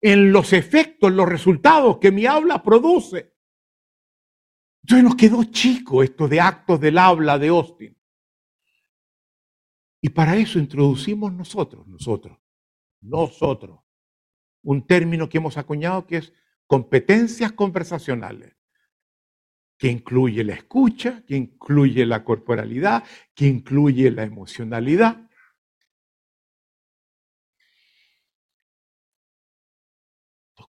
[0.06, 3.34] en los efectos, los resultados que mi habla produce.
[4.84, 7.98] Entonces nos quedó chico esto de actos del habla de Austin.
[10.02, 12.38] Y para eso introducimos nosotros, nosotros,
[13.00, 13.80] nosotros,
[14.64, 16.34] un término que hemos acuñado que es
[16.68, 18.58] competencias conversacionales,
[19.78, 25.23] que incluye la escucha, que incluye la corporalidad, que incluye la emocionalidad.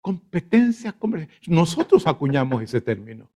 [0.09, 1.47] Competencias conversacionales.
[1.47, 3.29] Nosotros acuñamos ese término.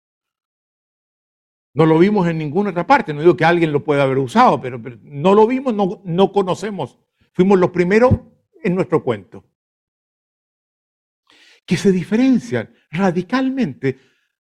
[1.76, 3.14] No lo vimos en ninguna otra parte.
[3.14, 6.98] No digo que alguien lo pueda haber usado, pero, no lo vimos, no, no conocemos.
[7.34, 8.12] Fuimos los primeros
[8.64, 9.46] en nuestro cuento.
[11.64, 14.00] Que se diferencian radicalmente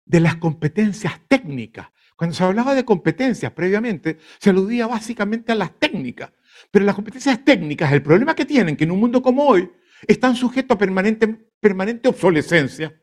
[0.03, 1.87] de las competencias técnicas.
[2.17, 6.33] Cuando se hablaba de competencias previamente, se aludía básicamente a las técnicas.
[6.71, 9.71] Pero las competencias técnicas, el problema que tienen, que en un mundo como hoy,
[10.05, 13.01] están sujetos a permanente, permanente obsolescencia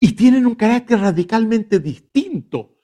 [0.00, 2.80] y tienen un carácter radicalmente distinto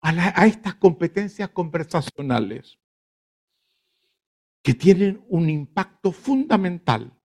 [0.00, 2.80] a, estas competencias conversacionales
[4.62, 7.20] que tienen un impacto fundamental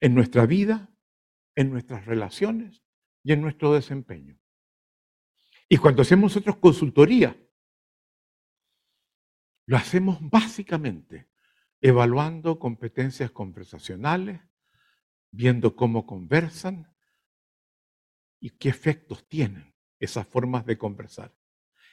[0.00, 0.94] en nuestra vida,
[1.56, 2.82] en nuestras relaciones
[3.22, 4.38] y en nuestro desempeño.
[5.68, 7.36] Y cuando hacemos nosotros consultoría,
[9.66, 11.29] lo hacemos básicamente
[11.80, 14.40] evaluando competencias conversacionales,
[15.30, 16.90] viendo cómo conversan,
[18.40, 21.32] y qué efectos tienen esas formas de conversar.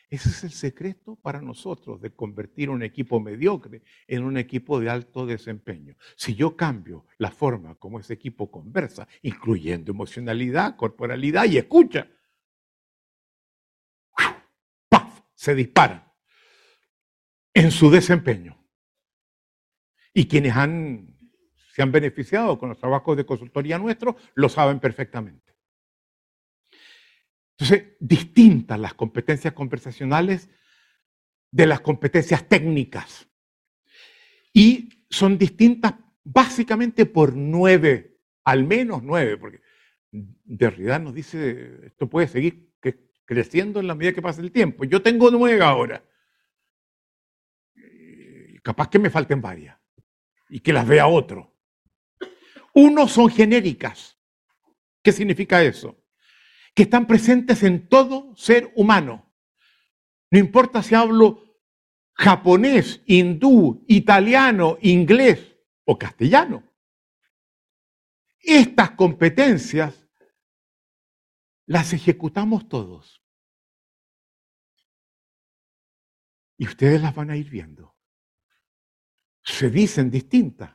[0.10, 4.90] Ese es el secreto para nosotros de convertir un equipo mediocre en un equipo de
[4.90, 5.98] alto desempeño.
[6.16, 12.10] Si yo cambio la forma como ese equipo conversa, incluyendo emocionalidad, corporalidad y escucha,
[15.36, 16.10] se disparan
[17.54, 18.57] en su desempeño.
[20.18, 25.54] Y quienes se han beneficiado con los trabajos de consultoría nuestros lo saben perfectamente.
[27.52, 30.50] Entonces, distintas las competencias conversacionales
[31.52, 33.30] de las competencias técnicas.
[34.52, 35.94] Y son distintas
[36.24, 39.62] básicamente por nueve, al menos nueve, porque
[40.10, 42.74] Derrida nos dice, esto puede seguir
[43.24, 44.84] creciendo en la medida que pasa el tiempo.
[44.84, 46.04] Yo tengo nueve ahora.
[48.64, 49.77] Capaz que me falten varias
[50.50, 51.54] y que las vea otro.
[52.74, 54.18] Uno son genéricas.
[55.02, 56.04] ¿Qué significa eso?
[56.76, 59.34] Que están presentes en todo ser humano.
[60.30, 61.48] No importa si hablo
[62.14, 66.64] japonés, hindú, italiano, inglés o castellano.
[68.40, 70.08] Estas competencias
[71.66, 73.22] las ejecutamos todos.
[76.58, 77.97] Y ustedes las van a ir viendo.
[79.48, 80.72] Se dicen distintas,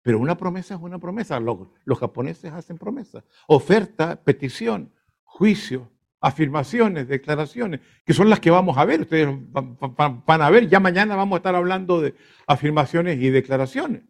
[0.00, 1.38] pero una promesa es una promesa.
[1.38, 3.22] Los, japoneses hacen promesas.
[3.46, 4.90] Oferta, petición,
[5.22, 9.02] juicio, afirmaciones, declaraciones, que son las que vamos a ver.
[9.02, 12.14] Ustedes van a ver, ya mañana vamos a estar hablando de
[12.46, 14.02] afirmaciones y declaraciones.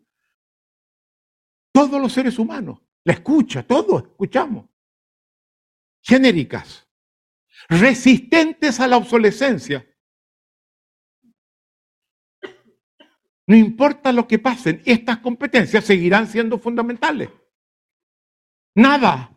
[1.72, 4.66] Todos los seres humanos, la escucha, todos escuchamos
[6.06, 6.88] genéricas,
[7.68, 9.84] resistentes a la obsolescencia.
[13.46, 17.30] No importa lo que pasen, estas competencias seguirán siendo fundamentales.
[18.74, 19.32] Nada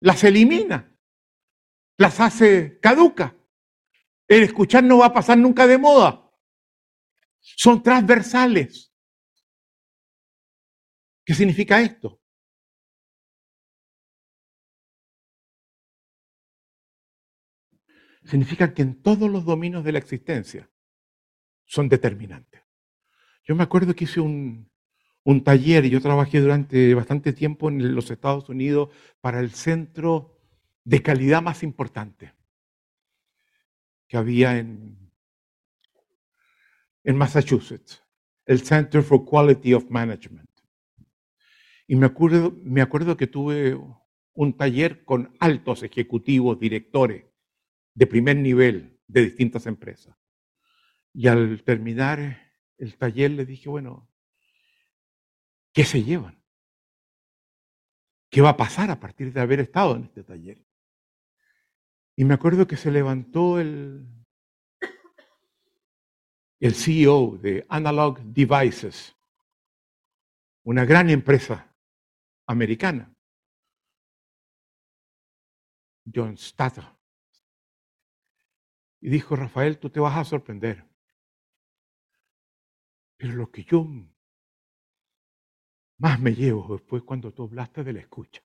[0.00, 0.96] las elimina,
[1.98, 3.36] las hace caduca.
[4.28, 6.30] El escuchar no va a pasar nunca de moda.
[7.40, 8.92] Son transversales.
[11.24, 12.20] ¿Qué significa esto?
[18.30, 20.70] significa que en todos los dominios de la existencia
[21.64, 22.59] son determinantes.
[23.50, 24.70] Yo me acuerdo que hice un,
[25.42, 28.90] taller y yo trabajé durante bastante tiempo en los Estados Unidos
[29.20, 30.38] para el centro
[30.84, 32.32] de calidad más importante
[34.06, 35.10] que había en,
[37.02, 38.04] en Massachusetts,
[38.46, 40.48] el Center for Quality of Management.
[41.88, 43.76] Y me acuerdo, me acuerdo que tuve
[44.32, 47.24] un taller con altos ejecutivos, directores,
[47.96, 50.16] de primer nivel de distintas empresas.
[51.12, 52.49] Y al terminar
[52.80, 54.10] el taller le dije, bueno,
[55.72, 56.42] ¿qué se llevan?
[58.30, 60.64] ¿Qué va a pasar a partir de haber estado en este taller?
[62.16, 64.06] Y me acuerdo que se levantó el,
[66.60, 69.14] el CEO de Analog Devices,
[70.64, 71.74] una gran empresa
[72.46, 73.14] americana,
[76.12, 76.84] John Statter.
[79.02, 80.89] Y dijo, Rafael, tú te vas a sorprender.
[83.20, 83.86] Pero lo que yo
[85.98, 88.42] más me llevo después cuando tú hablaste de la escucha.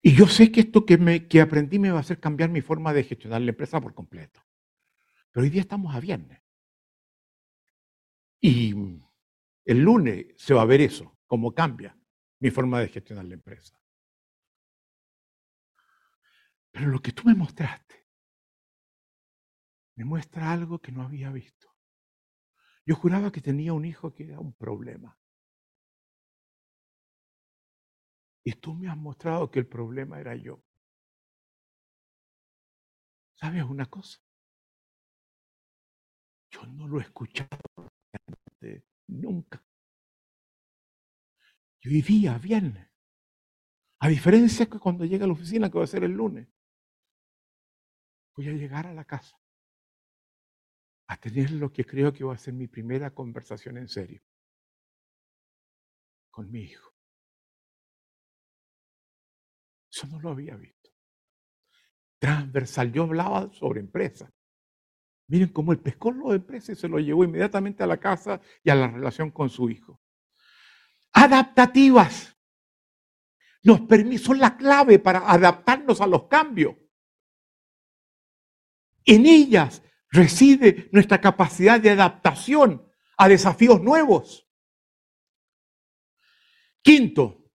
[0.00, 2.60] Y yo sé que esto que, me, que aprendí me va a hacer cambiar mi
[2.60, 4.40] forma de gestionar la empresa por completo.
[5.32, 6.40] Pero hoy día estamos a viernes.
[8.40, 8.72] Y
[9.64, 11.98] el lunes se va a ver eso, cómo cambia
[12.38, 13.76] mi forma de gestionar la empresa.
[16.70, 18.06] Pero lo que tú me mostraste
[19.96, 21.75] me muestra algo que no había visto.
[22.86, 25.18] Yo juraba que tenía un hijo que era un problema.
[28.44, 30.62] Y tú me has mostrado que el problema era yo.
[33.34, 34.20] ¿Sabes una cosa?
[36.52, 37.58] Yo no lo he escuchado
[39.08, 39.64] nunca.
[41.80, 42.88] Y hoy día, viernes,
[43.98, 46.48] a diferencia que cuando llegue a la oficina, que va a ser el lunes,
[48.36, 49.36] voy a llegar a la casa
[51.08, 54.22] a tener lo que creo que va a ser mi primera conversación en serio
[56.36, 56.92] con mi hijo.
[59.90, 60.90] Eso no lo había visto.
[62.18, 62.92] Transversal.
[62.92, 64.30] Yo hablaba sobre empresa.
[65.28, 68.38] Miren cómo el pescó lo de empresa y se lo llevó inmediatamente a la casa
[68.62, 69.98] y a la relación con su hijo.
[71.14, 72.36] Adaptativas.
[73.62, 73.80] Nos
[74.20, 76.76] son la clave para adaptarnos a los cambios.
[79.06, 82.86] En ellas reside nuestra capacidad de adaptación
[83.16, 84.46] a desafíos nuevos.
[86.82, 87.50] Quinto,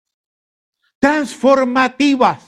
[0.99, 2.45] transformativas.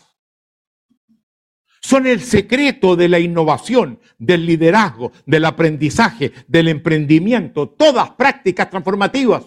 [1.84, 9.46] Son el secreto de la innovación, del liderazgo, del aprendizaje, del emprendimiento, todas prácticas transformativas.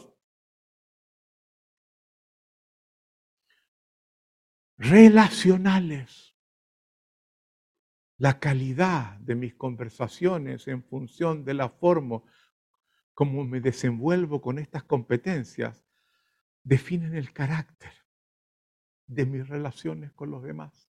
[4.77, 6.34] Relacionales.
[8.17, 12.23] La calidad de mis conversaciones en función de la forma
[13.13, 15.85] como me desenvuelvo con estas competencias,
[16.63, 17.93] definen el carácter
[19.07, 20.91] de mis relaciones con los demás.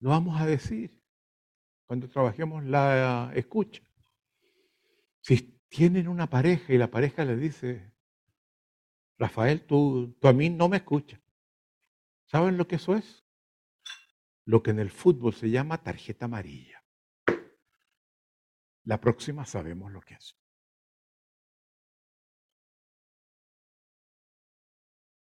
[0.00, 0.98] Lo vamos a decir
[1.84, 3.82] cuando trabajemos la escucha.
[5.20, 7.92] Si tienen una pareja y la pareja le dice,
[9.18, 11.20] Rafael, tú, tú a mí no me escuchas.
[12.30, 13.24] ¿Saben lo que eso es?
[14.44, 16.84] Lo que en el fútbol se llama tarjeta amarilla.
[18.84, 20.36] La próxima sabemos lo que es.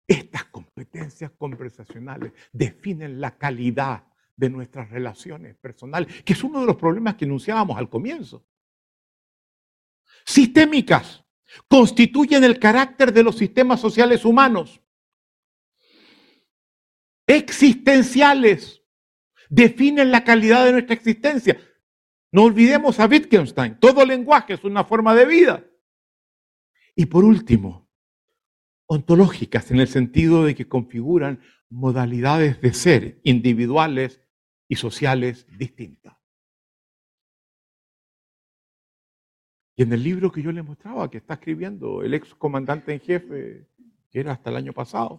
[0.06, 6.76] Estas competencias conversacionales definen la calidad de nuestras relaciones personales, que es uno de los
[6.76, 8.46] problemas que enunciábamos al comienzo.
[10.24, 11.24] Sistémicas
[11.66, 14.81] constituyen el carácter de los sistemas sociales humanos.
[17.26, 18.82] Existenciales
[19.48, 21.60] definen la calidad de nuestra existencia.
[22.30, 25.64] No olvidemos a Wittgenstein, todo lenguaje es una forma de vida.
[26.96, 27.90] Y por último,
[28.86, 34.20] ontológicas en el sentido de que configuran modalidades de ser individuales
[34.68, 36.16] y sociales distintas.
[39.74, 43.00] Y en el libro que yo le mostraba, que está escribiendo el ex comandante en
[43.00, 43.66] jefe,
[44.10, 45.16] que era hasta el año pasado,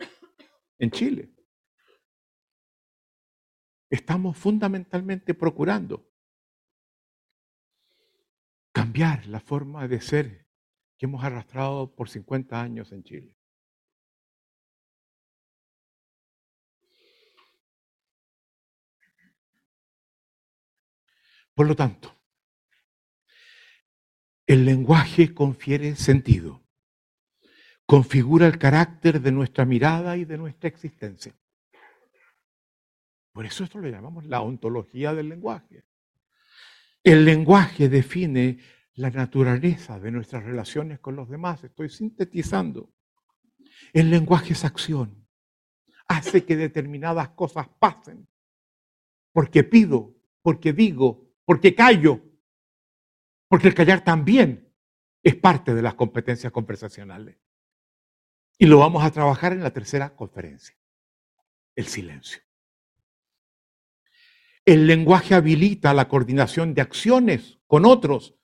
[0.77, 1.32] en Chile,
[3.93, 6.11] estamos fundamentalmente procurando
[8.71, 10.47] cambiar la forma de ser
[10.97, 13.37] que hemos arrastrado por 50 años en Chile.
[21.53, 22.17] Por lo tanto,
[24.47, 26.63] el lenguaje confiere sentido,
[27.85, 31.37] configura el carácter de nuestra mirada y de nuestra existencia.
[33.33, 35.83] Por eso esto lo llamamos la ontología del lenguaje.
[37.03, 38.59] El lenguaje define
[38.93, 41.63] la naturaleza de nuestras relaciones con los demás.
[41.63, 42.93] Estoy sintetizando.
[43.91, 45.27] El lenguaje es acción.
[46.07, 48.27] Hace que determinadas cosas pasen.
[49.31, 52.21] Porque pido, porque digo, porque callo,
[53.47, 54.71] porque el callar también
[55.23, 57.37] es parte de las competencias conversacionales.
[58.59, 60.77] Y lo vamos a trabajar en la tercera conferencia,
[61.75, 62.41] el silencio.
[64.65, 68.35] El lenguaje habilita la coordinación de acciones con otros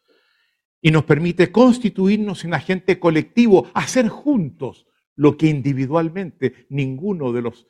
[0.81, 7.67] y nos permite constituirnos en agente colectivo, hacer juntos lo que individualmente ninguno de los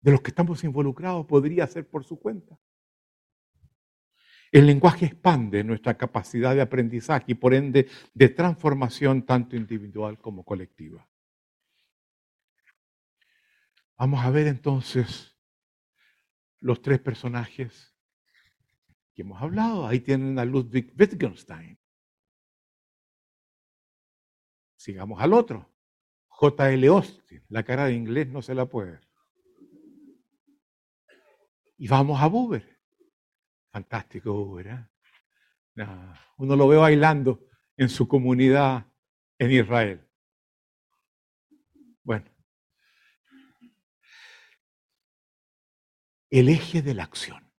[0.00, 2.58] de los que estamos involucrados podría hacer por su cuenta.
[4.50, 10.44] El lenguaje expande nuestra capacidad de aprendizaje y por ende de transformación tanto individual como
[10.44, 11.06] colectiva.
[13.98, 15.37] Vamos a ver entonces
[16.60, 17.94] los tres personajes
[19.14, 19.86] que hemos hablado.
[19.86, 21.78] Ahí tienen a Ludwig Wittgenstein.
[24.76, 25.68] Sigamos al otro.
[26.28, 26.86] J.L.
[26.86, 27.44] Austin.
[27.48, 29.00] La cara de inglés no se la puede.
[31.76, 32.78] Y vamos a Buber.
[33.70, 34.88] Fantástico, ¿verdad?
[36.38, 37.46] uno lo ve bailando
[37.76, 38.84] en su comunidad
[39.38, 40.04] en Israel.
[42.02, 42.28] Bueno,
[46.30, 47.50] el eje de la acción.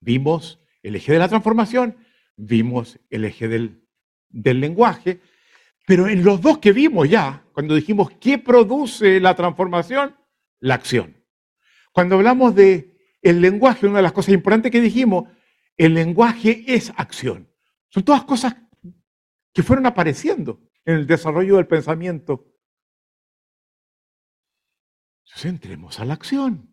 [0.00, 1.96] Vimos el eje de la transformación,
[2.36, 3.86] vimos el eje del,
[4.28, 5.20] del lenguaje,
[5.86, 10.16] pero en los dos que vimos ya, cuando dijimos qué produce la transformación,
[10.60, 11.22] la acción.
[11.92, 15.28] Cuando hablamos de el lenguaje, una de las cosas importantes que dijimos,
[15.76, 17.52] el lenguaje es acción.
[17.88, 18.56] Son todas cosas
[19.52, 22.48] que fueron apareciendo en el desarrollo del pensamiento.
[25.26, 26.71] Entonces entremos a la acción,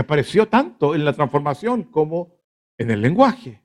[0.00, 2.40] apareció tanto en la transformación como
[2.76, 3.62] en el lenguaje.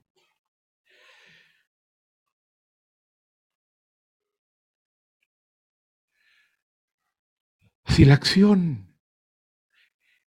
[7.86, 8.94] Si la acción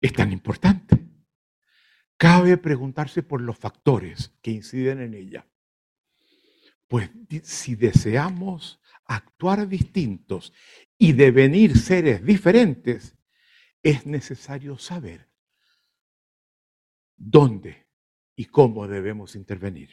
[0.00, 0.98] es tan importante,
[2.16, 5.46] cabe preguntarse por los factores que inciden en ella.
[6.86, 7.10] Pues
[7.42, 10.54] si deseamos actuar distintos
[10.96, 13.16] y devenir seres diferentes,
[13.82, 15.27] es necesario saber
[17.18, 17.88] dónde
[18.36, 19.92] y cómo debemos intervenir.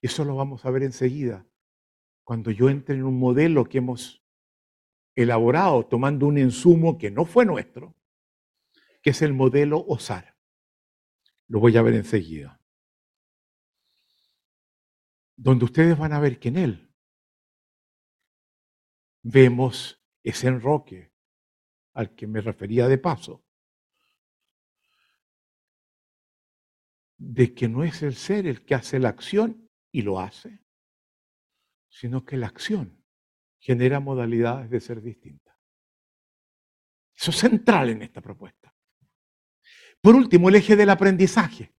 [0.00, 1.46] Eso lo vamos a ver enseguida,
[2.24, 4.24] cuando yo entre en un modelo que hemos
[5.16, 7.94] elaborado tomando un insumo que no fue nuestro,
[9.02, 10.36] que es el modelo OSAR.
[11.48, 12.60] Lo voy a ver enseguida.
[15.36, 16.94] Donde ustedes van a ver que en él
[19.22, 21.12] vemos ese enroque
[21.92, 23.43] al que me refería de paso,
[27.26, 30.60] de que no es el ser el que hace la acción y lo hace,
[31.88, 33.02] sino que la acción
[33.58, 35.56] genera modalidades de ser distintas.
[37.16, 38.74] Eso es central en esta propuesta.
[40.02, 41.74] Por último, el eje del aprendizaje.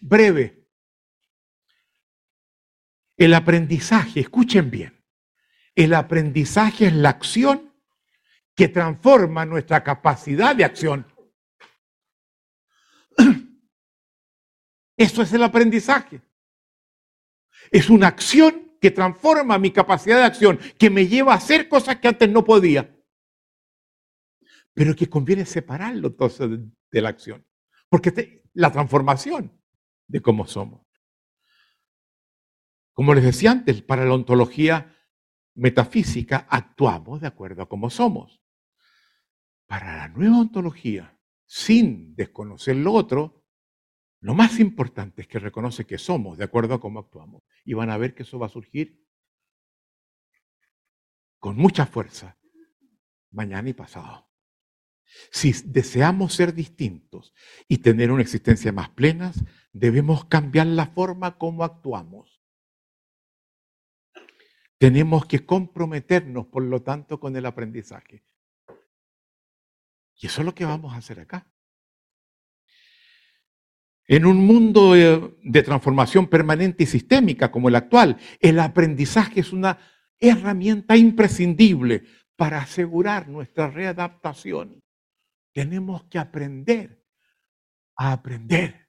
[0.00, 0.68] Breve.
[3.16, 5.02] El aprendizaje, escuchen bien,
[5.74, 7.74] el aprendizaje es la acción
[8.54, 11.06] que transforma nuestra capacidad de acción.
[14.96, 16.22] Eso es el aprendizaje.
[17.70, 21.96] Es una acción que transforma mi capacidad de acción, que me lleva a hacer cosas
[21.96, 22.94] que antes no podía.
[24.72, 26.50] Pero que conviene separarlo entonces
[26.90, 27.46] de, la acción.
[27.88, 29.60] Porque la transformación
[30.06, 30.86] de cómo somos.
[32.92, 34.94] Como les decía antes, para la ontología
[35.54, 38.40] metafísica actuamos de acuerdo a cómo somos.
[39.66, 43.45] Para la nueva ontología, sin desconocer lo otro,
[44.26, 47.44] lo más importante es que reconoce que somos de acuerdo a cómo actuamos.
[47.64, 49.00] Y van a ver que eso va a surgir
[51.38, 52.36] con mucha fuerza
[53.30, 54.28] mañana y pasado.
[55.30, 57.34] Si deseamos ser distintos
[57.68, 59.32] y tener una existencia más plena,
[59.72, 62.42] debemos cambiar la forma como actuamos.
[64.76, 68.24] Tenemos que comprometernos, por lo tanto, con el aprendizaje.
[70.16, 71.48] Y eso es lo que vamos a hacer acá.
[74.08, 79.78] En un mundo de, transformación permanente y sistémica como el actual, el aprendizaje es una
[80.20, 82.04] herramienta imprescindible
[82.36, 84.80] para asegurar nuestra readaptación.
[85.52, 87.04] Tenemos que aprender
[87.96, 88.88] a aprender,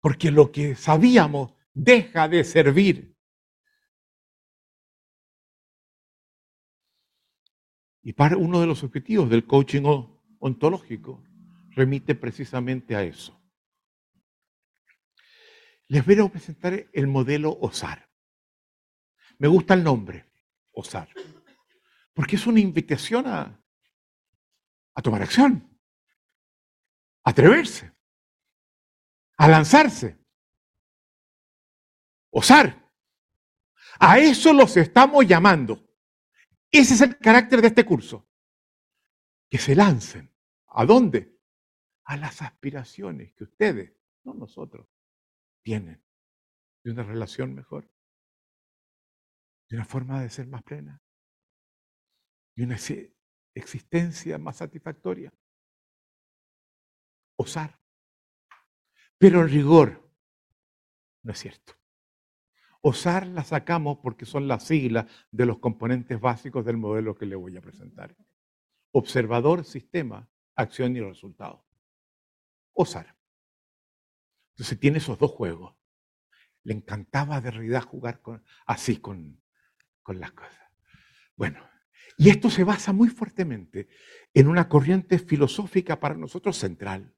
[0.00, 3.16] porque lo que sabíamos deja de servir.
[8.02, 9.82] Y uno de los objetivos del coaching
[10.38, 11.22] ontológico
[11.70, 13.39] remite precisamente a eso
[15.90, 18.08] les voy a presentar el modelo OSAR.
[19.38, 20.24] Me gusta el nombre,
[20.70, 21.08] OSAR,
[22.14, 23.60] porque es una invitación a,
[24.94, 25.68] a tomar acción,
[27.24, 27.92] a atreverse,
[29.36, 30.16] a lanzarse.
[32.32, 32.88] Osar.
[33.98, 35.84] A eso los estamos llamando.
[36.70, 38.28] Ese es el carácter de este curso.
[39.48, 40.32] Que se lancen.
[40.68, 41.36] ¿A dónde?
[42.04, 44.86] A las aspiraciones que ustedes, no nosotros,
[45.62, 46.02] tienen
[46.82, 47.90] de una relación mejor,
[49.68, 51.02] de una forma de ser más plena,
[52.56, 52.76] de una
[53.54, 55.32] existencia más satisfactoria.
[57.36, 57.80] Osar.
[59.18, 60.10] Pero en rigor,
[61.22, 61.74] no es cierto.
[62.82, 67.36] Osar la sacamos porque son las siglas de los componentes básicos del modelo que le
[67.36, 68.16] voy a presentar.
[68.92, 71.64] Observador, sistema, acción y resultado.
[72.72, 73.19] Osar.
[74.60, 75.74] Entonces tiene esos dos juegos.
[76.64, 79.40] Le encantaba a Derrida jugar con, así con,
[80.02, 80.60] con las cosas.
[81.34, 81.66] Bueno,
[82.18, 83.88] y esto se basa muy fuertemente
[84.34, 87.14] en una corriente filosófica para nosotros central,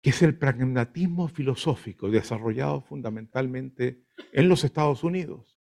[0.00, 5.60] que es el pragmatismo filosófico desarrollado fundamentalmente en los Estados Unidos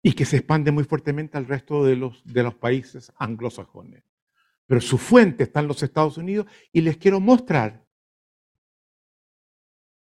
[0.00, 4.02] y que se expande muy fuertemente al resto de los, de los países anglosajones.
[4.64, 7.85] Pero su fuente está en los Estados Unidos y les quiero mostrar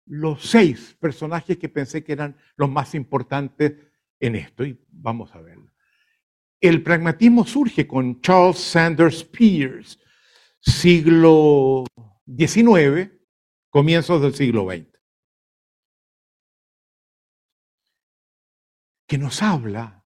[0.06, 3.74] los seis personajes que pensé que eran los más importantes
[4.20, 5.72] en esto y vamos a verlo.
[6.60, 10.00] El pragmatismo surge con Charles Sanders Peirce,
[10.60, 11.84] siglo
[12.26, 13.12] XIX,
[13.70, 14.88] comienzos del siglo XX,
[19.08, 20.06] que nos habla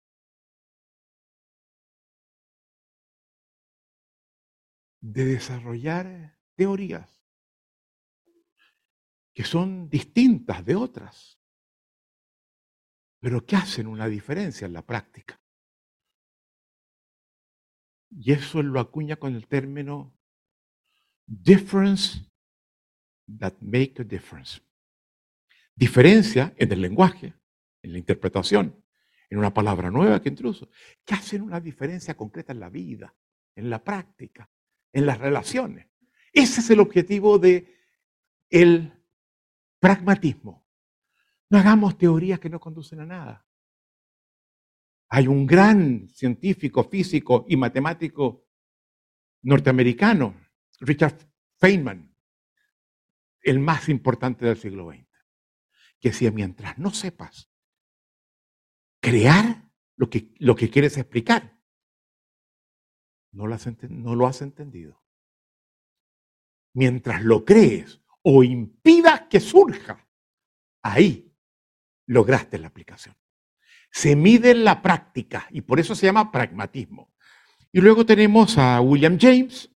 [5.00, 7.17] de desarrollar teorías
[9.38, 11.40] que son distintas de otras,
[13.20, 15.40] pero que hacen una diferencia en la práctica.
[18.10, 20.18] Y eso lo acuña con el término
[21.28, 22.32] difference
[23.38, 24.60] that make a difference.
[25.76, 27.36] Diferencia en el lenguaje,
[27.84, 28.84] en la interpretación,
[29.30, 30.68] en una palabra nueva que intruso,
[31.06, 33.16] que hacen una diferencia concreta en la vida,
[33.56, 34.50] en la práctica,
[34.92, 35.86] en las relaciones.
[36.34, 37.78] Ese es el objetivo de
[38.50, 38.98] el
[39.88, 40.68] Pragmatismo.
[41.50, 43.48] No hagamos teorías que no conducen a nada.
[45.08, 48.50] Hay un gran científico, físico y matemático
[49.44, 50.36] norteamericano,
[50.82, 52.14] Richard Feynman,
[53.40, 55.08] el más importante del siglo XX,
[56.02, 57.50] que decía, mientras no sepas
[59.00, 61.62] crear lo que, lo que quieres explicar,
[63.32, 65.02] no lo, has, no lo has entendido.
[66.74, 70.06] mientras lo crees o impidas que surja,
[70.82, 71.34] ahí
[72.08, 73.16] lograste la aplicación.
[73.90, 77.14] Se mide en la práctica y por eso se llama pragmatismo.
[77.72, 79.74] Y luego tenemos a William James,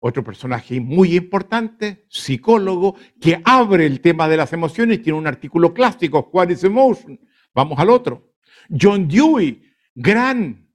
[0.00, 5.72] otro personaje muy importante, psicólogo, que abre el tema de las emociones, tiene un artículo
[5.72, 7.20] clásico, What is Emotion?
[7.54, 8.34] Vamos al otro.
[8.68, 9.62] John Dewey,
[9.94, 10.74] gran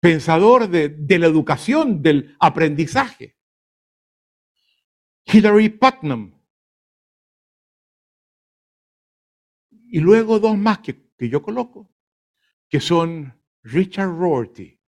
[0.00, 3.36] pensador de, de la educación, del aprendizaje.
[5.24, 6.38] Hilary Putnam.
[9.70, 11.94] Y luego dos más que, yo coloco,
[12.68, 14.80] que son Richard Rorty,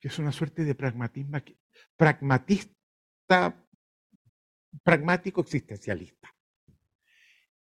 [0.00, 1.38] que es una suerte de pragmatismo,
[1.96, 3.68] pragmatista,
[4.82, 6.34] pragmático existencialista.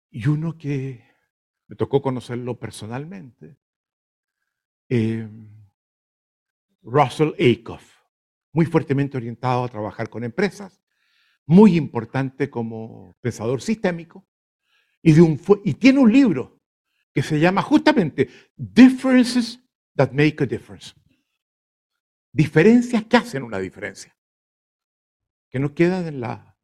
[0.10, 1.08] Y uno que
[1.68, 3.58] me tocó conocerlo personalmente,
[4.90, 5.28] eh,
[6.82, 7.95] Russell Acuff,
[8.56, 10.82] muy fuertemente orientado a trabajar con empresas,
[11.46, 14.26] muy importante como pensador sistémico,
[15.04, 16.62] y, tiene un libro
[17.14, 19.60] que se llama justamente Differences
[19.96, 20.94] That Make a Difference.
[22.32, 24.18] Diferencias que hacen una diferencia,
[25.52, 26.58] que no quedan en la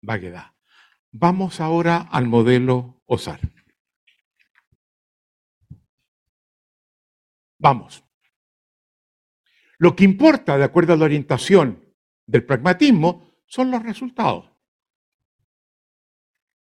[0.00, 0.54] vaguedad.
[1.12, 3.40] Vamos ahora al modelo OSAR.
[7.58, 8.07] Vamos.
[9.78, 11.94] Lo que importa, de acuerdo a la orientación
[12.26, 14.50] del pragmatismo, son los resultados.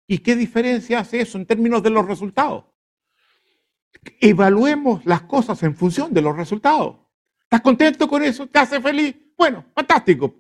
[0.08, 2.66] ¿Y qué diferencia hace eso en términos de los resultados?
[4.20, 6.98] Evaluemos las cosas en función de los resultados.
[7.44, 8.48] ¿Estás contento con eso?
[8.48, 9.16] ¿Te hace feliz?
[9.38, 10.36] Bueno, fantástico.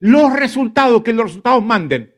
[0.00, 2.14] Los resultados, que los resultados manden.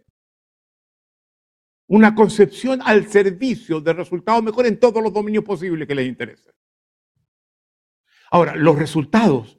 [1.88, 6.52] Una concepción al servicio de resultados mejor en todos los dominios posibles que les interesen.
[8.30, 9.58] Ahora, los resultados,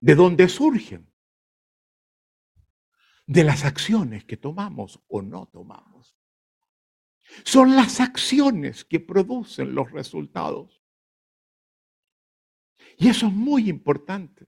[0.00, 1.12] ¿de dónde surgen?
[3.26, 6.16] De las acciones que tomamos o no tomamos.
[7.44, 10.82] Son las acciones que producen los resultados.
[12.98, 14.46] Y eso es muy importante.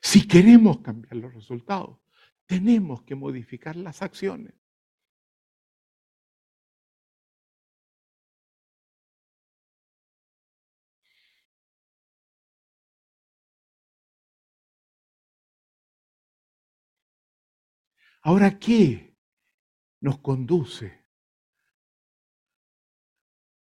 [0.00, 2.00] Si queremos cambiar los resultados,
[2.46, 4.61] tenemos que modificar las acciones.
[18.22, 19.16] Ahora, ¿qué
[20.00, 21.02] nos conduce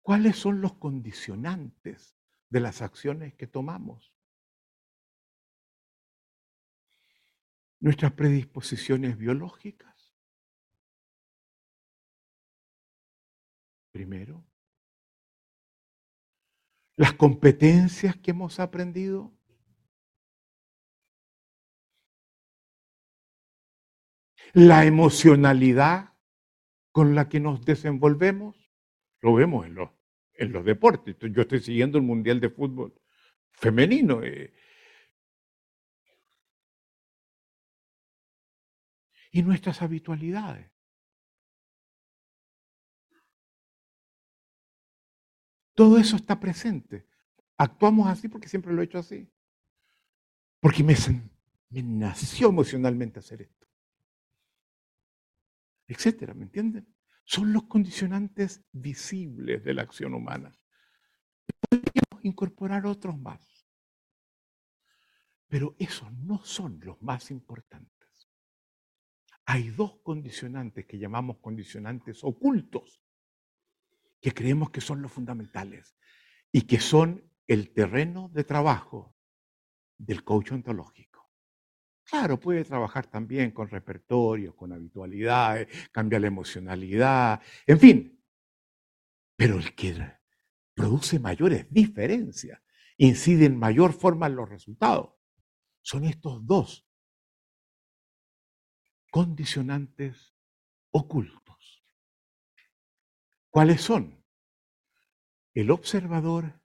[0.09, 2.17] ¿Cuáles son los condicionantes
[2.49, 4.11] de las acciones que tomamos?
[7.79, 10.15] Nuestras predisposiciones biológicas.
[13.91, 14.43] Primero.
[16.95, 19.31] Las competencias que hemos aprendido.
[24.53, 26.13] La emocionalidad
[26.91, 28.55] con la que nos desenvolvemos.
[29.21, 29.89] Lo vemos en los
[30.39, 31.17] en los deportes.
[31.19, 32.93] Yo estoy siguiendo el Mundial de Fútbol
[33.51, 34.23] femenino.
[34.23, 34.53] Eh.
[39.31, 40.71] Y nuestras habitualidades.
[45.75, 47.05] Todo eso está presente.
[47.57, 49.29] Actuamos así porque siempre lo he hecho así.
[50.59, 50.95] Porque me,
[51.69, 53.68] me nació emocionalmente hacer esto.
[55.89, 56.87] Etcétera, ¿me entienden?
[57.29, 60.51] son los condicionantes visibles de la acción humana.
[61.69, 63.67] Podríamos incorporar otros más.
[65.47, 68.31] Pero esos no son los más importantes.
[69.45, 72.99] Hay dos condicionantes que llamamos condicionantes ocultos,
[74.19, 75.95] que creemos que son los fundamentales
[76.51, 79.15] y que son el terreno de trabajo
[79.99, 81.08] del coach ontológico.
[82.09, 88.25] Claro, puede trabajar también con repertorios, con habitualidades, cambiar la emocionalidad, en fin.
[89.35, 90.19] Pero el que
[90.73, 92.59] produce mayores diferencias,
[92.97, 95.13] incide en mayor forma en los resultados,
[95.81, 96.87] son estos dos
[99.11, 100.35] condicionantes
[100.91, 101.85] ocultos.
[103.49, 104.23] ¿Cuáles son?
[105.53, 106.59] El observador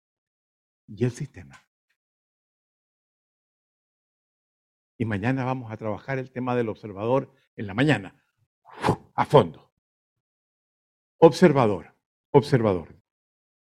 [0.87, 1.63] y el sistema.
[5.05, 8.25] Y mañana vamos a trabajar el tema del observador en la mañana,
[9.15, 9.71] a fondo.
[11.19, 11.95] Observador,
[12.31, 12.99] observador.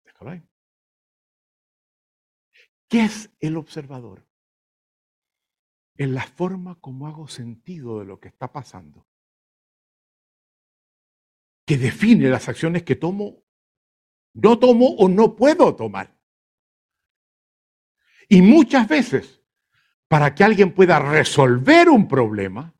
[0.05, 0.47] Déjalo ahí.
[2.87, 4.25] ¿Qué es el observador?
[5.97, 9.05] En la forma como hago sentido de lo que está pasando,
[11.65, 13.43] que define las acciones que tomo
[14.31, 16.17] no tomo o no puedo tomar.
[18.29, 19.42] Y muchas veces,
[20.13, 22.71] para que alguien pueda resolver un problema,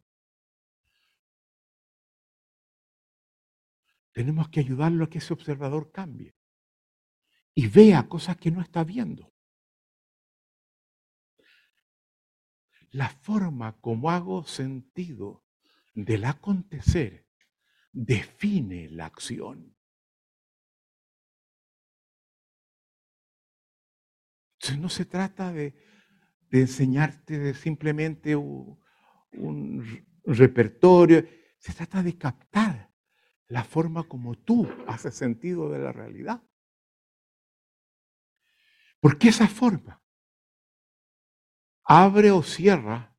[4.12, 6.36] tenemos que ayudarlo a que ese observador cambie
[7.56, 9.34] y vea cosas que no está viendo.
[12.92, 15.44] La forma como hago sentido
[15.96, 17.28] del acontecer
[17.92, 19.76] define la acción.
[24.78, 25.93] No se trata de,
[26.62, 28.80] enseñarte simplemente un,
[29.34, 31.26] un repertorio,
[31.58, 32.92] se trata de captar
[33.48, 36.42] la forma como tú haces sentido de la realidad.
[39.00, 40.02] Porque esa forma
[41.84, 43.16] abre o cierra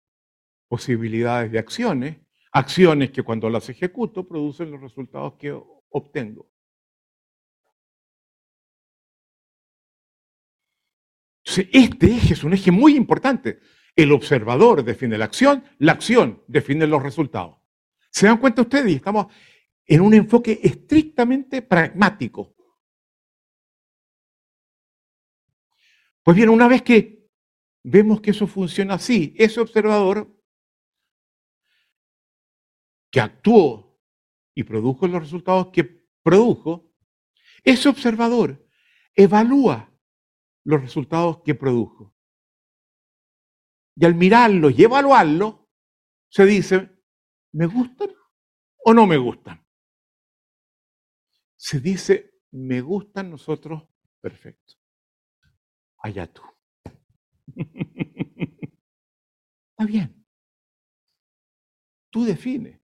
[0.68, 2.16] posibilidades de acciones,
[2.52, 5.52] acciones que cuando las ejecuto producen los resultados que
[5.90, 6.50] obtengo.
[11.58, 13.60] Este eje es un eje muy importante.
[13.96, 17.58] El observador define la acción, la acción define los resultados.
[18.10, 18.94] ¿Se dan cuenta ustedes?
[18.94, 19.26] Estamos
[19.86, 22.54] en un enfoque estrictamente pragmático.
[26.22, 27.28] Pues bien, una vez que
[27.82, 30.34] vemos que eso funciona así, ese observador
[33.10, 34.00] que actuó
[34.54, 35.84] y produjo los resultados que
[36.22, 36.90] produjo,
[37.62, 38.66] ese observador
[39.14, 39.93] evalúa
[40.64, 42.14] los resultados que produjo.
[43.96, 45.70] Y al mirarlo y evaluarlo,
[46.28, 46.90] se dice,
[47.52, 48.10] ¿me gustan
[48.84, 49.64] o no me gustan?
[51.56, 53.88] Se dice, me gustan nosotros,
[54.20, 54.74] perfecto.
[55.98, 56.42] Allá tú.
[59.70, 60.26] Está bien.
[62.10, 62.80] Tú defines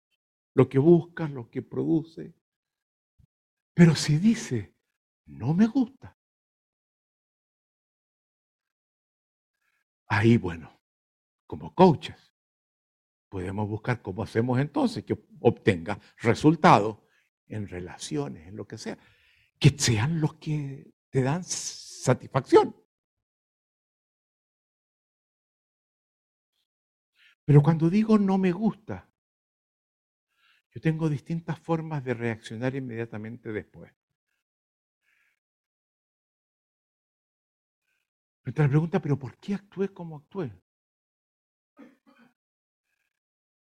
[0.54, 2.36] lo que buscas, lo que produce.
[3.74, 4.76] Pero si dice,
[5.26, 6.19] no me gusta,
[10.10, 10.82] ahí, bueno,
[11.48, 12.34] como coaches,
[13.30, 16.98] podemos buscar cómo hacemos entonces que obtenga resultados
[17.48, 18.98] en relaciones, en lo que sea,
[19.60, 22.76] que sean los que te dan satisfacción.
[27.46, 29.10] Pero cuando digo no me gusta,
[30.72, 33.92] yo tengo distintas formas de reaccionar inmediatamente después.
[38.54, 40.52] Te la pregunta, ¿pero por qué actué como actué?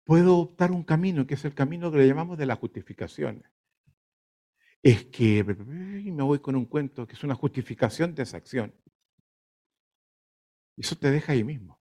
[0.04, 3.44] Puedo optar un camino, que es el camino que le llamamos de la justificación
[4.84, 8.74] es que me voy con un cuento que es una justificación de esa acción.
[10.78, 11.82] Eso te deja ahí mismo.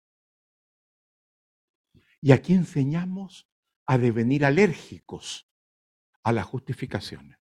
[2.21, 3.49] Y aquí enseñamos
[3.87, 5.51] a devenir alérgicos
[6.23, 7.39] a las justificaciones.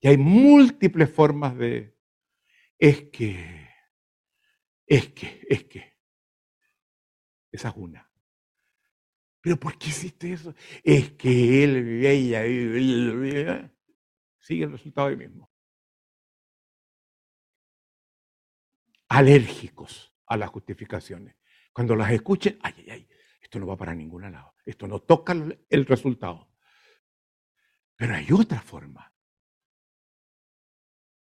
[0.00, 1.96] Y hay múltiples formas de,
[2.82, 3.68] es que,
[4.84, 5.96] es que, es que.
[7.52, 8.10] Esa es una.
[9.40, 10.52] ¿Pero por qué hiciste eso?
[10.82, 13.72] Es que él, ella,
[14.40, 15.48] sigue el resultado ahí mismo.
[19.10, 21.36] Alérgicos a las justificaciones.
[21.72, 23.08] Cuando las escuchen, ay, ay, ay,
[23.40, 24.56] esto no va para ningún lado.
[24.66, 26.52] Esto no toca el resultado.
[27.94, 29.14] Pero hay otra forma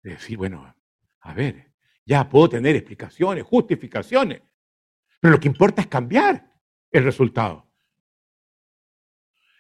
[0.03, 0.76] de decir, bueno,
[1.27, 1.73] a ver,
[2.05, 4.43] ya puedo tener explicaciones, justificaciones,
[5.21, 6.53] pero lo que importa es cambiar
[6.91, 7.69] el resultado.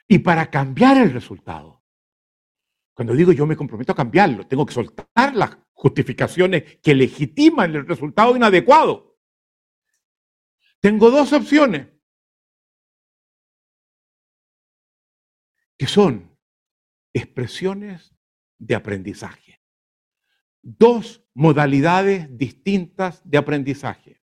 [0.06, 1.82] Y para cambiar el resultado,
[2.94, 7.86] cuando digo yo me comprometo a cambiarlo, tengo que soltar las justificaciones que legitiman el
[7.86, 9.18] resultado inadecuado.
[10.80, 11.88] Tengo dos opciones,
[15.76, 16.38] que son
[17.12, 18.14] expresiones
[18.58, 19.60] de aprendizaje.
[20.68, 24.20] Dos modalidades distintas de aprendizaje.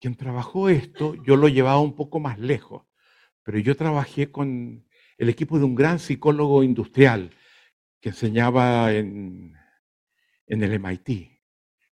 [0.00, 2.86] Quien trabajó esto, yo lo llevaba un poco más lejos
[3.46, 4.84] pero yo trabajé con
[5.18, 7.30] el equipo de un gran psicólogo industrial
[8.00, 9.54] que enseñaba en,
[10.48, 11.30] el MIT,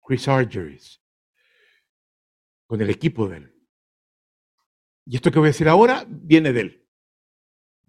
[0.02, 1.02] Chris Argeris,
[2.66, 3.54] con el equipo de él.
[5.04, 6.88] Y esto que voy a decir ahora viene de él.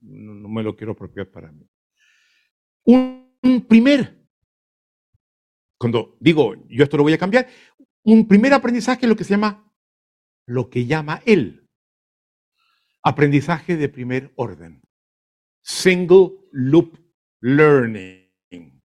[0.01, 1.65] No, me lo quiero apropiar para mí.
[2.83, 4.25] Un, un primer,
[5.77, 7.47] cuando digo yo esto lo voy a cambiar,
[8.03, 9.71] un primer aprendizaje es lo que se llama,
[10.47, 11.63] lo que llama él,
[13.03, 14.81] Aprendizaje de primer orden.
[15.61, 16.97] Single loop
[17.41, 18.81] learning.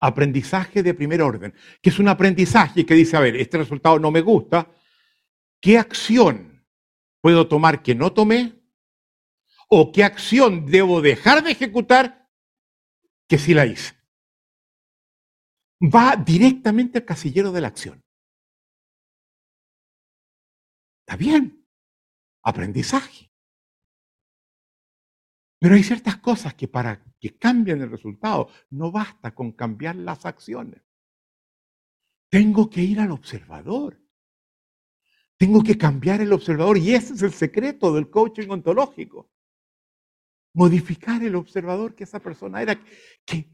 [0.00, 1.52] Aprendizaje de primer orden,
[1.82, 4.70] que es un aprendizaje que dice, a ver, este resultado no me gusta,
[5.60, 6.64] ¿qué acción
[7.20, 8.54] puedo tomar que no tomé?
[9.68, 12.17] ¿O qué acción debo dejar de ejecutar
[13.28, 13.94] que sí la hice.
[15.80, 18.02] Va directamente al casillero de la acción.
[21.06, 21.66] Está bien,
[22.42, 23.30] aprendizaje.
[25.60, 30.24] Pero hay ciertas cosas que para que cambien el resultado no basta con cambiar las
[30.24, 30.82] acciones.
[32.30, 34.00] Tengo que ir al observador.
[35.36, 39.30] Tengo que cambiar el observador y ese es el secreto del coaching ontológico.
[40.54, 42.80] Modificar el observador que esa persona era,
[43.24, 43.50] que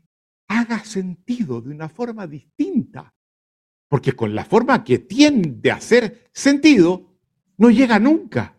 [0.49, 3.15] haga sentido de una forma distinta.
[3.89, 7.15] Porque con la forma que tiende a hacer sentido,
[7.59, 8.59] no llega nunca.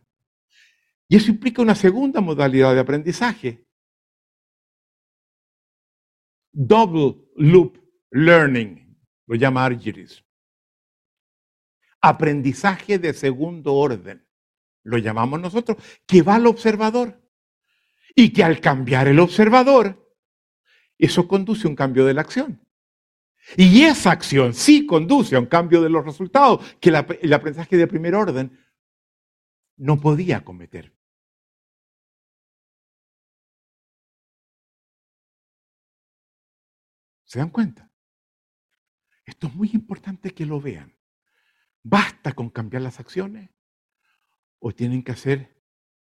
[1.07, 3.65] Y eso implica una segunda modalidad de aprendizaje.
[6.51, 7.77] Double loop
[8.11, 10.23] learning, lo llama Argyris.
[12.01, 14.25] Aprendizaje de segundo orden,
[14.83, 17.21] lo llamamos nosotros, que va al observador.
[18.16, 20.18] Y que al cambiar el observador,
[20.97, 22.66] eso conduce a un cambio de la acción.
[23.57, 27.88] Y esa acción sí conduce a un cambio de los resultados que el aprendizaje de
[27.88, 28.57] primer orden
[29.78, 30.95] no podía cometer.
[37.26, 37.91] ¿Se dan cuenta?
[39.26, 40.97] Esto es muy importante que lo vean.
[41.84, 43.49] ¿Basta con cambiar las acciones?
[44.59, 45.61] ¿O tienen que hacer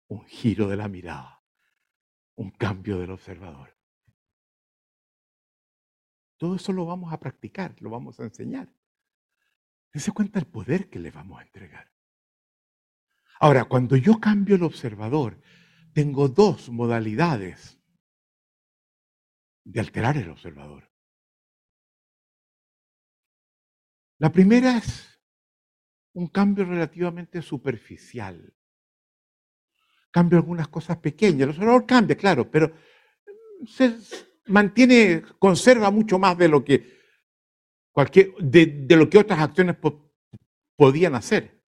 [0.08, 1.39] un giro de la mirada?
[2.40, 3.76] Un cambio del observador.
[6.38, 8.74] Todo eso lo vamos a practicar, lo vamos a enseñar.
[9.92, 11.92] Dense cuenta el poder que le vamos a entregar.
[13.40, 15.38] Ahora, cuando yo cambio el observador,
[15.92, 17.78] tengo dos modalidades
[19.64, 20.90] de alterar el observador.
[24.16, 25.20] La primera es
[26.14, 28.56] un cambio relativamente superficial.
[30.10, 31.42] Cambio algunas cosas pequeñas.
[31.42, 32.72] El observador cambia, claro, pero
[33.66, 33.96] se
[34.46, 36.98] mantiene, conserva mucho más de lo que
[37.92, 39.76] cualquier, de, lo que otras acciones
[40.76, 41.60] podían hacer.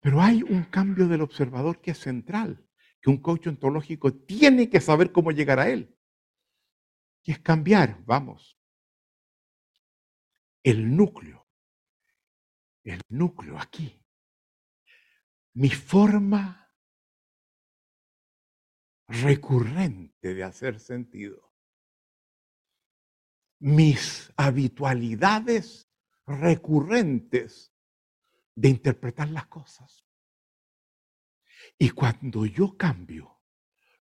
[0.00, 2.66] Pero hay un cambio del observador que es central,
[3.00, 5.96] que un coach ontológico tiene que saber cómo llegar a él.
[7.22, 8.58] Y es cambiar, vamos,
[10.64, 11.46] el núcleo,
[12.82, 14.01] el núcleo aquí,
[15.54, 16.72] mi forma
[19.08, 21.52] recurrente de hacer sentido,
[23.58, 25.88] mis habitualidades
[26.26, 27.72] recurrentes
[28.54, 30.04] de interpretar las cosas.
[31.78, 33.40] Y cuando yo cambio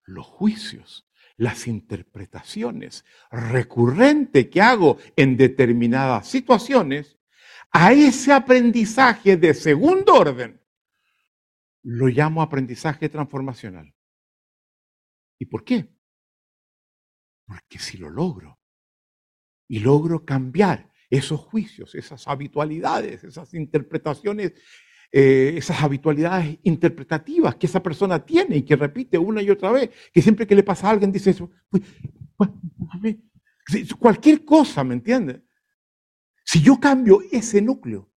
[0.03, 7.17] los juicios las interpretaciones recurrentes que hago en determinadas situaciones,
[7.71, 10.60] a ese aprendizaje de segundo orden
[11.83, 13.93] lo llamo aprendizaje transformacional.
[15.39, 15.89] ¿Y por qué?
[17.45, 18.59] Porque si lo logro
[19.67, 24.53] y logro cambiar esos juicios, esas habitualidades, esas interpretaciones
[25.13, 29.89] eh, esas habitualidades interpretativas que esa persona tiene y que repite una y otra vez,
[30.13, 31.51] que siempre que le pasa a alguien dice eso,
[33.99, 35.43] cualquier cosa, ¿me entiende?
[36.45, 38.09] Si yo cambio ese núcleo,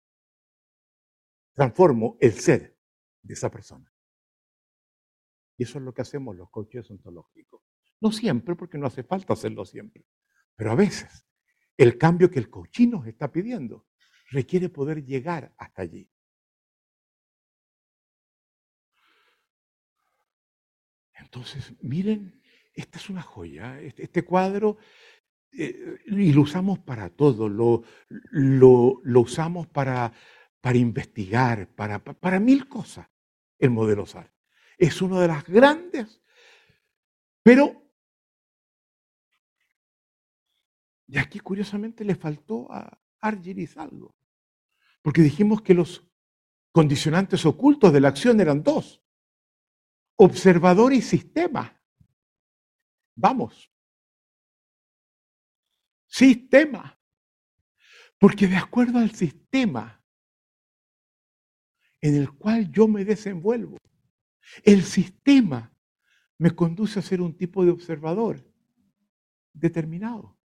[1.55, 2.72] transformo el ser
[3.23, 3.91] de esa persona.
[5.57, 7.61] Y eso es lo que hacemos los coaches ontológicos.
[7.99, 10.05] No siempre, porque no hace falta hacerlo siempre,
[10.55, 11.25] pero a veces
[11.77, 13.87] el cambio que el coaching nos está pidiendo
[14.29, 16.09] requiere poder llegar hasta allí.
[21.15, 22.41] Entonces, miren,
[22.73, 23.79] esta es una joya.
[23.79, 24.77] Este, este cuadro,
[25.51, 30.11] eh, y lo usamos para todo, lo, lo, usamos para,
[30.61, 33.07] para investigar, para, para, mil cosas,
[33.65, 34.31] el modelo SAR.
[34.77, 36.21] Es uno de las grandes,
[37.41, 37.89] pero,
[41.07, 44.15] y aquí curiosamente le faltó a Argyris algo,
[45.01, 46.05] porque dijimos que los
[46.71, 49.03] condicionantes ocultos de la acción eran dos
[50.15, 51.79] observador y sistema.
[53.15, 53.71] Vamos.
[56.07, 56.99] Sistema.
[58.17, 60.02] Porque de acuerdo al sistema
[62.03, 63.77] en el cual yo me desenvuelvo,
[64.65, 65.73] el sistema
[66.37, 68.45] me conduce a ser un tipo de observador
[69.53, 70.37] determinado.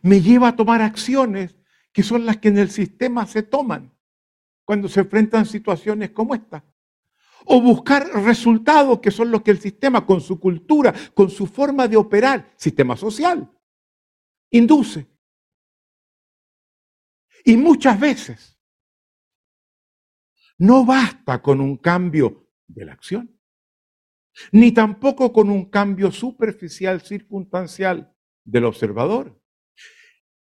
[0.00, 1.54] Me lleva a tomar acciones
[1.92, 3.94] que son las que en el sistema se toman
[4.64, 6.64] cuando se enfrentan situaciones como esta
[7.44, 11.86] o buscar resultados que son los que el sistema, con su cultura, con su forma
[11.86, 13.52] de operar, sistema social,
[14.50, 15.06] induce.
[17.44, 18.55] Y muchas veces
[20.58, 23.32] no basta con un cambio de la acción.
[24.52, 29.40] ni tampoco con un cambio superficial circunstancial del observador,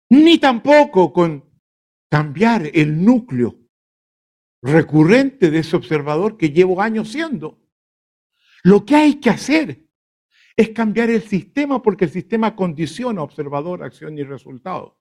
[0.10, 1.44] ni tampoco con
[2.10, 3.58] cambiar el núcleo
[4.62, 7.60] recurrente de ese observador que llevo años siendo.
[8.64, 9.88] Lo que hay que hacer
[10.56, 14.98] es cambiar el sistema porque el sistema condiciona observador, acción y resultado.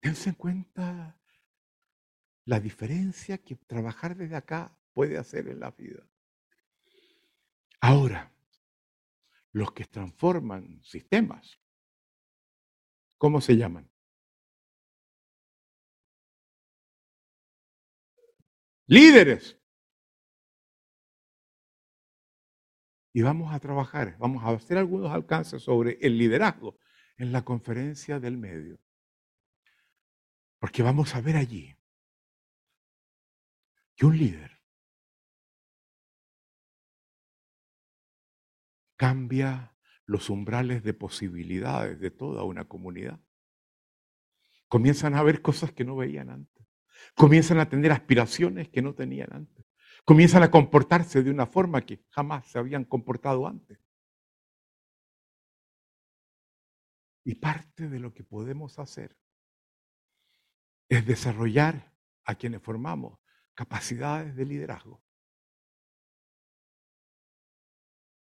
[0.00, 1.20] Tense en cuenta
[2.46, 6.02] la diferencia que trabajar desde acá puede hacer en la vida.
[7.80, 8.32] Ahora,
[9.52, 11.60] los que transforman sistemas,
[13.18, 13.90] ¿cómo se llaman?
[18.86, 19.56] Líderes.
[23.12, 26.78] Y vamos a trabajar, vamos a hacer algunos alcances sobre el liderazgo
[27.16, 28.80] en la conferencia del medio.
[30.60, 31.74] Porque vamos a ver allí
[33.96, 34.60] que un líder
[38.96, 43.18] cambia los umbrales de posibilidades de toda una comunidad.
[44.68, 46.66] Comienzan a ver cosas que no veían antes.
[47.14, 49.64] Comienzan a tener aspiraciones que no tenían antes.
[50.04, 53.78] Comienzan a comportarse de una forma que jamás se habían comportado antes.
[57.24, 59.16] Y parte de lo que podemos hacer
[60.90, 63.18] es desarrollar a quienes formamos
[63.54, 65.02] capacidades de liderazgo.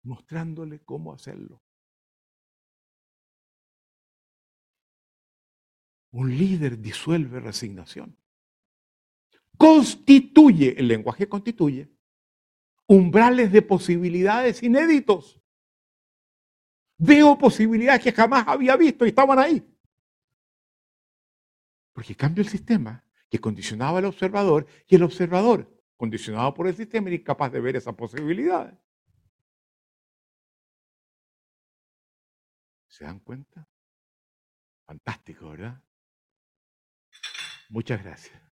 [0.03, 1.61] mostrándole cómo hacerlo.
[6.11, 8.17] Un líder disuelve resignación.
[9.57, 11.91] Constituye, el lenguaje constituye,
[12.87, 15.39] umbrales de posibilidades inéditos.
[16.97, 19.63] Veo posibilidades que jamás había visto y estaban ahí.
[21.93, 27.07] Porque cambia el sistema que condicionaba al observador y el observador, condicionado por el sistema,
[27.07, 28.77] era incapaz de ver esas posibilidades.
[32.87, 33.67] ¿Se dan cuenta?
[34.85, 35.81] Fantástico, ¿verdad?
[37.69, 38.48] Muchas gracias.